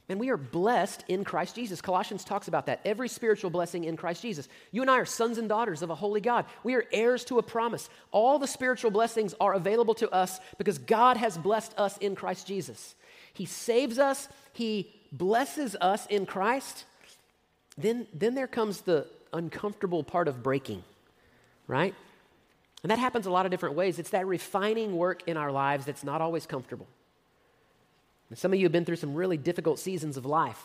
And 0.09 0.19
we 0.19 0.29
are 0.29 0.37
blessed 0.37 1.05
in 1.07 1.23
Christ 1.23 1.55
Jesus. 1.55 1.81
Colossians 1.81 2.25
talks 2.25 2.49
about 2.49 2.65
that. 2.65 2.81
Every 2.83 3.07
spiritual 3.07 3.49
blessing 3.49 3.85
in 3.85 3.95
Christ 3.95 4.21
Jesus. 4.21 4.49
You 4.71 4.81
and 4.81 4.91
I 4.91 4.97
are 4.97 5.05
sons 5.05 5.37
and 5.37 5.47
daughters 5.47 5.81
of 5.81 5.89
a 5.89 5.95
holy 5.95 6.19
God. 6.19 6.45
We 6.63 6.75
are 6.75 6.83
heirs 6.91 7.23
to 7.25 7.37
a 7.37 7.43
promise. 7.43 7.89
All 8.11 8.37
the 8.37 8.47
spiritual 8.47 8.91
blessings 8.91 9.33
are 9.39 9.53
available 9.53 9.93
to 9.95 10.09
us 10.09 10.41
because 10.57 10.79
God 10.79 11.15
has 11.15 11.37
blessed 11.37 11.73
us 11.77 11.97
in 11.99 12.15
Christ 12.15 12.45
Jesus. 12.45 12.95
He 13.33 13.45
saves 13.45 13.99
us, 13.99 14.27
He 14.51 14.91
blesses 15.13 15.77
us 15.79 16.05
in 16.07 16.25
Christ. 16.25 16.83
Then, 17.77 18.05
then 18.13 18.35
there 18.35 18.47
comes 18.47 18.81
the 18.81 19.07
uncomfortable 19.33 20.03
part 20.03 20.27
of 20.27 20.43
breaking, 20.43 20.83
right? 21.67 21.95
And 22.83 22.91
that 22.91 22.99
happens 22.99 23.25
a 23.25 23.31
lot 23.31 23.45
of 23.45 23.51
different 23.51 23.75
ways. 23.75 23.99
It's 23.99 24.09
that 24.11 24.25
refining 24.25 24.97
work 24.97 25.23
in 25.27 25.37
our 25.37 25.51
lives 25.51 25.85
that's 25.85 26.03
not 26.03 26.21
always 26.21 26.45
comfortable. 26.45 26.87
And 28.29 28.37
some 28.37 28.53
of 28.53 28.59
you 28.59 28.65
have 28.65 28.71
been 28.71 28.85
through 28.85 28.95
some 28.95 29.13
really 29.13 29.37
difficult 29.37 29.77
seasons 29.77 30.17
of 30.17 30.25
life, 30.25 30.63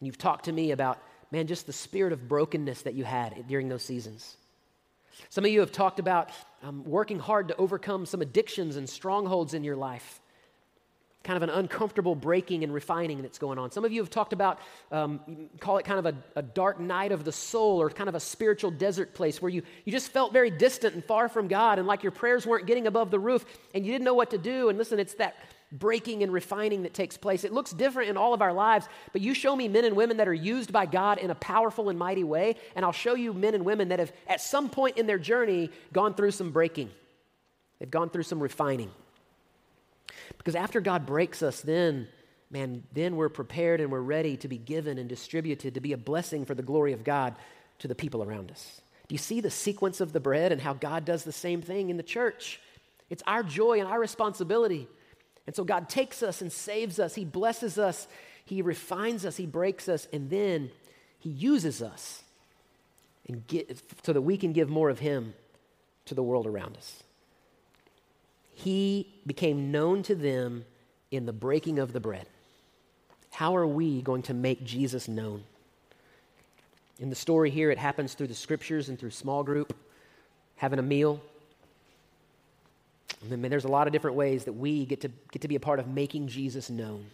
and 0.00 0.06
you've 0.06 0.18
talked 0.18 0.46
to 0.46 0.52
me 0.52 0.72
about, 0.72 0.98
man, 1.30 1.46
just 1.46 1.66
the 1.66 1.72
spirit 1.72 2.12
of 2.12 2.28
brokenness 2.28 2.82
that 2.82 2.94
you 2.94 3.04
had 3.04 3.46
during 3.48 3.68
those 3.68 3.82
seasons. 3.82 4.36
Some 5.30 5.44
of 5.44 5.50
you 5.50 5.60
have 5.60 5.72
talked 5.72 5.98
about 5.98 6.30
um, 6.62 6.84
working 6.84 7.18
hard 7.18 7.48
to 7.48 7.56
overcome 7.56 8.06
some 8.06 8.20
addictions 8.20 8.76
and 8.76 8.88
strongholds 8.88 9.54
in 9.54 9.64
your 9.64 9.76
life. 9.76 10.20
Kind 11.26 11.42
of 11.42 11.42
an 11.42 11.50
uncomfortable 11.50 12.14
breaking 12.14 12.62
and 12.62 12.72
refining 12.72 13.20
that's 13.20 13.38
going 13.38 13.58
on. 13.58 13.72
Some 13.72 13.84
of 13.84 13.90
you 13.90 14.00
have 14.00 14.10
talked 14.10 14.32
about, 14.32 14.60
um, 14.92 15.48
call 15.58 15.78
it 15.78 15.84
kind 15.84 15.98
of 15.98 16.06
a, 16.06 16.38
a 16.38 16.42
dark 16.42 16.78
night 16.78 17.10
of 17.10 17.24
the 17.24 17.32
soul 17.32 17.82
or 17.82 17.90
kind 17.90 18.08
of 18.08 18.14
a 18.14 18.20
spiritual 18.20 18.70
desert 18.70 19.12
place 19.12 19.42
where 19.42 19.50
you, 19.50 19.62
you 19.84 19.90
just 19.90 20.12
felt 20.12 20.32
very 20.32 20.50
distant 20.50 20.94
and 20.94 21.04
far 21.04 21.28
from 21.28 21.48
God 21.48 21.80
and 21.80 21.88
like 21.88 22.04
your 22.04 22.12
prayers 22.12 22.46
weren't 22.46 22.66
getting 22.66 22.86
above 22.86 23.10
the 23.10 23.18
roof 23.18 23.44
and 23.74 23.84
you 23.84 23.90
didn't 23.90 24.04
know 24.04 24.14
what 24.14 24.30
to 24.30 24.38
do. 24.38 24.68
And 24.68 24.78
listen, 24.78 25.00
it's 25.00 25.14
that 25.14 25.34
breaking 25.72 26.22
and 26.22 26.32
refining 26.32 26.84
that 26.84 26.94
takes 26.94 27.16
place. 27.16 27.42
It 27.42 27.52
looks 27.52 27.72
different 27.72 28.08
in 28.08 28.16
all 28.16 28.32
of 28.32 28.40
our 28.40 28.52
lives, 28.52 28.86
but 29.12 29.20
you 29.20 29.34
show 29.34 29.56
me 29.56 29.66
men 29.66 29.84
and 29.84 29.96
women 29.96 30.18
that 30.18 30.28
are 30.28 30.34
used 30.34 30.72
by 30.72 30.86
God 30.86 31.18
in 31.18 31.30
a 31.30 31.34
powerful 31.34 31.88
and 31.88 31.98
mighty 31.98 32.22
way, 32.22 32.54
and 32.76 32.84
I'll 32.84 32.92
show 32.92 33.16
you 33.16 33.32
men 33.32 33.56
and 33.56 33.64
women 33.64 33.88
that 33.88 33.98
have, 33.98 34.12
at 34.28 34.40
some 34.40 34.70
point 34.70 34.96
in 34.96 35.08
their 35.08 35.18
journey, 35.18 35.70
gone 35.92 36.14
through 36.14 36.30
some 36.30 36.52
breaking. 36.52 36.88
They've 37.80 37.90
gone 37.90 38.10
through 38.10 38.22
some 38.22 38.40
refining. 38.40 38.92
Because 40.38 40.54
after 40.54 40.80
God 40.80 41.06
breaks 41.06 41.42
us, 41.42 41.60
then, 41.60 42.08
man, 42.50 42.82
then 42.92 43.16
we're 43.16 43.28
prepared 43.28 43.80
and 43.80 43.90
we're 43.90 44.00
ready 44.00 44.36
to 44.38 44.48
be 44.48 44.58
given 44.58 44.98
and 44.98 45.08
distributed 45.08 45.74
to 45.74 45.80
be 45.80 45.92
a 45.92 45.98
blessing 45.98 46.44
for 46.44 46.54
the 46.54 46.62
glory 46.62 46.92
of 46.92 47.04
God 47.04 47.34
to 47.78 47.88
the 47.88 47.94
people 47.94 48.22
around 48.22 48.50
us. 48.50 48.80
Do 49.08 49.14
you 49.14 49.18
see 49.18 49.40
the 49.40 49.50
sequence 49.50 50.00
of 50.00 50.12
the 50.12 50.20
bread 50.20 50.52
and 50.52 50.60
how 50.60 50.74
God 50.74 51.04
does 51.04 51.24
the 51.24 51.32
same 51.32 51.62
thing 51.62 51.90
in 51.90 51.96
the 51.96 52.02
church? 52.02 52.60
It's 53.08 53.22
our 53.26 53.42
joy 53.42 53.78
and 53.78 53.88
our 53.88 54.00
responsibility 54.00 54.88
and 55.46 55.54
so 55.54 55.64
God 55.64 55.88
takes 55.88 56.22
us 56.22 56.42
and 56.42 56.52
saves 56.52 56.98
us. 56.98 57.14
He 57.14 57.24
blesses 57.24 57.78
us. 57.78 58.08
He 58.44 58.62
refines 58.62 59.24
us. 59.24 59.36
He 59.36 59.46
breaks 59.46 59.88
us. 59.88 60.08
And 60.12 60.28
then 60.28 60.70
He 61.18 61.30
uses 61.30 61.82
us 61.82 62.22
and 63.28 63.46
get, 63.46 63.80
so 64.04 64.12
that 64.12 64.22
we 64.22 64.36
can 64.36 64.52
give 64.52 64.68
more 64.68 64.90
of 64.90 64.98
Him 64.98 65.34
to 66.06 66.14
the 66.14 66.22
world 66.22 66.46
around 66.46 66.76
us. 66.76 67.02
He 68.58 69.06
became 69.26 69.70
known 69.70 70.02
to 70.04 70.14
them 70.14 70.64
in 71.10 71.26
the 71.26 71.32
breaking 71.32 71.78
of 71.78 71.92
the 71.92 72.00
bread. 72.00 72.26
How 73.30 73.54
are 73.54 73.66
we 73.66 74.00
going 74.00 74.22
to 74.22 74.34
make 74.34 74.64
Jesus 74.64 75.08
known? 75.08 75.44
In 76.98 77.10
the 77.10 77.14
story 77.14 77.50
here, 77.50 77.70
it 77.70 77.76
happens 77.76 78.14
through 78.14 78.28
the 78.28 78.34
scriptures 78.34 78.88
and 78.88 78.98
through 78.98 79.10
small 79.10 79.44
group, 79.44 79.76
having 80.56 80.78
a 80.78 80.82
meal. 80.82 81.20
I 83.22 83.36
mean, 83.36 83.50
there's 83.50 83.66
a 83.66 83.68
lot 83.68 83.86
of 83.86 83.92
different 83.92 84.16
ways 84.16 84.44
that 84.44 84.54
we 84.54 84.86
get 84.86 85.02
to, 85.02 85.10
get 85.30 85.42
to 85.42 85.48
be 85.48 85.56
a 85.56 85.60
part 85.60 85.78
of 85.78 85.86
making 85.86 86.28
Jesus 86.28 86.70
known. 86.70 87.04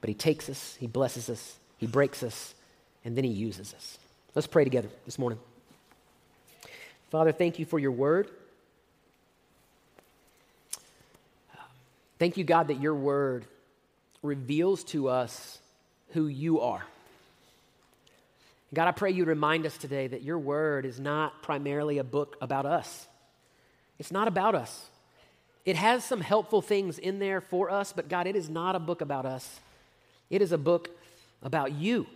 But 0.00 0.08
he 0.08 0.14
takes 0.14 0.48
us, 0.48 0.74
he 0.80 0.88
blesses 0.88 1.30
us, 1.30 1.58
he 1.78 1.86
breaks 1.86 2.24
us, 2.24 2.56
and 3.04 3.16
then 3.16 3.22
he 3.22 3.30
uses 3.30 3.72
us. 3.72 3.98
Let's 4.34 4.48
pray 4.48 4.64
together 4.64 4.88
this 5.04 5.16
morning. 5.16 5.38
Father, 7.12 7.30
thank 7.30 7.60
you 7.60 7.66
for 7.66 7.78
your 7.78 7.92
word. 7.92 8.30
Thank 12.22 12.36
you, 12.36 12.44
God, 12.44 12.68
that 12.68 12.80
your 12.80 12.94
word 12.94 13.46
reveals 14.22 14.84
to 14.84 15.08
us 15.08 15.58
who 16.10 16.28
you 16.28 16.60
are. 16.60 16.84
God, 18.72 18.86
I 18.86 18.92
pray 18.92 19.10
you 19.10 19.24
remind 19.24 19.66
us 19.66 19.76
today 19.76 20.06
that 20.06 20.22
your 20.22 20.38
word 20.38 20.86
is 20.86 21.00
not 21.00 21.42
primarily 21.42 21.98
a 21.98 22.04
book 22.04 22.36
about 22.40 22.64
us. 22.64 23.08
It's 23.98 24.12
not 24.12 24.28
about 24.28 24.54
us. 24.54 24.86
It 25.64 25.74
has 25.74 26.04
some 26.04 26.20
helpful 26.20 26.62
things 26.62 26.96
in 26.96 27.18
there 27.18 27.40
for 27.40 27.72
us, 27.72 27.92
but 27.92 28.08
God, 28.08 28.28
it 28.28 28.36
is 28.36 28.48
not 28.48 28.76
a 28.76 28.78
book 28.78 29.00
about 29.00 29.26
us. 29.26 29.58
It 30.30 30.42
is 30.42 30.52
a 30.52 30.58
book 30.58 30.90
about 31.42 31.72
you, 31.72 32.06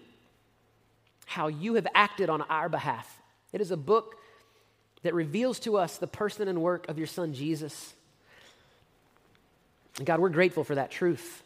how 1.24 1.48
you 1.48 1.74
have 1.74 1.88
acted 1.96 2.30
on 2.30 2.42
our 2.42 2.68
behalf. 2.68 3.12
It 3.52 3.60
is 3.60 3.72
a 3.72 3.76
book 3.76 4.14
that 5.02 5.14
reveals 5.14 5.58
to 5.58 5.76
us 5.76 5.98
the 5.98 6.06
person 6.06 6.46
and 6.46 6.62
work 6.62 6.88
of 6.88 6.96
your 6.96 7.08
son 7.08 7.34
Jesus. 7.34 7.92
And 9.98 10.06
God, 10.06 10.20
we're 10.20 10.28
grateful 10.28 10.64
for 10.64 10.74
that 10.74 10.90
truth. 10.90 11.42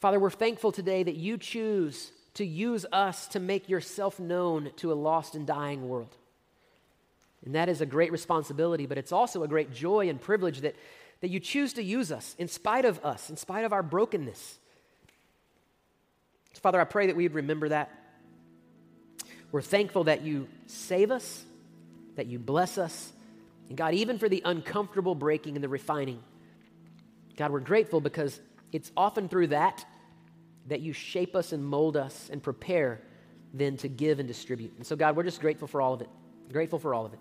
Father, 0.00 0.18
we're 0.18 0.30
thankful 0.30 0.72
today 0.72 1.02
that 1.02 1.16
you 1.16 1.38
choose 1.38 2.12
to 2.34 2.44
use 2.44 2.86
us 2.92 3.26
to 3.28 3.40
make 3.40 3.68
yourself 3.68 4.18
known 4.18 4.70
to 4.76 4.92
a 4.92 4.94
lost 4.94 5.34
and 5.34 5.46
dying 5.46 5.88
world. 5.88 6.16
And 7.44 7.54
that 7.54 7.68
is 7.68 7.80
a 7.80 7.86
great 7.86 8.12
responsibility, 8.12 8.86
but 8.86 8.98
it's 8.98 9.12
also 9.12 9.42
a 9.42 9.48
great 9.48 9.72
joy 9.72 10.08
and 10.08 10.20
privilege 10.20 10.60
that, 10.60 10.74
that 11.20 11.28
you 11.28 11.40
choose 11.40 11.74
to 11.74 11.82
use 11.82 12.10
us 12.10 12.34
in 12.38 12.48
spite 12.48 12.84
of 12.84 13.04
us, 13.04 13.30
in 13.30 13.36
spite 13.36 13.64
of 13.64 13.72
our 13.72 13.82
brokenness. 13.82 14.58
So 16.54 16.60
Father, 16.60 16.80
I 16.80 16.84
pray 16.84 17.08
that 17.08 17.16
we 17.16 17.24
would 17.24 17.34
remember 17.34 17.68
that. 17.68 17.90
We're 19.50 19.60
thankful 19.60 20.04
that 20.04 20.22
you 20.22 20.48
save 20.66 21.10
us, 21.10 21.44
that 22.16 22.26
you 22.26 22.38
bless 22.38 22.78
us, 22.78 23.12
and 23.68 23.76
God, 23.76 23.94
even 23.94 24.18
for 24.18 24.28
the 24.28 24.42
uncomfortable 24.44 25.14
breaking 25.14 25.56
and 25.56 25.64
the 25.64 25.68
refining. 25.68 26.22
God, 27.36 27.50
we're 27.50 27.60
grateful 27.60 28.00
because 28.00 28.40
it's 28.72 28.90
often 28.96 29.28
through 29.28 29.48
that 29.48 29.84
that 30.68 30.80
you 30.80 30.92
shape 30.92 31.34
us 31.34 31.52
and 31.52 31.64
mold 31.64 31.96
us 31.96 32.28
and 32.30 32.42
prepare 32.42 33.00
then 33.52 33.76
to 33.78 33.88
give 33.88 34.18
and 34.18 34.28
distribute. 34.28 34.72
And 34.76 34.86
so, 34.86 34.96
God, 34.96 35.16
we're 35.16 35.24
just 35.24 35.40
grateful 35.40 35.68
for 35.68 35.82
all 35.82 35.92
of 35.92 36.00
it. 36.00 36.08
Grateful 36.52 36.78
for 36.78 36.94
all 36.94 37.04
of 37.04 37.12
it. 37.12 37.18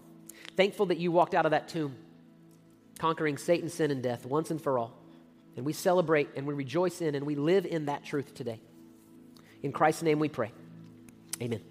Thankful 0.56 0.88
that 0.88 0.98
you 0.98 1.12
walked 1.12 1.34
out 1.34 1.46
of 1.46 1.52
that 1.52 1.68
tomb, 1.68 1.96
conquering 3.00 3.38
Satan, 3.38 3.70
sin, 3.70 3.92
and 3.92 4.02
death 4.02 4.26
once 4.26 4.52
and 4.52 4.62
for 4.62 4.78
all. 4.78 4.94
And 5.58 5.66
we 5.66 5.74
celebrate 5.74 6.30
and 6.36 6.48
we 6.48 6.54
rejoice 6.54 7.02
in 7.02 7.16
and 7.16 7.26
we 7.26 7.36
live 7.36 7.66
in 7.66 7.86
that 7.86 8.06
truth 8.06 8.34
today. 8.34 8.62
In 9.64 9.72
Christ's 9.72 10.04
name 10.04 10.20
we 10.20 10.30
pray. 10.30 10.52
Amen. 11.42 11.71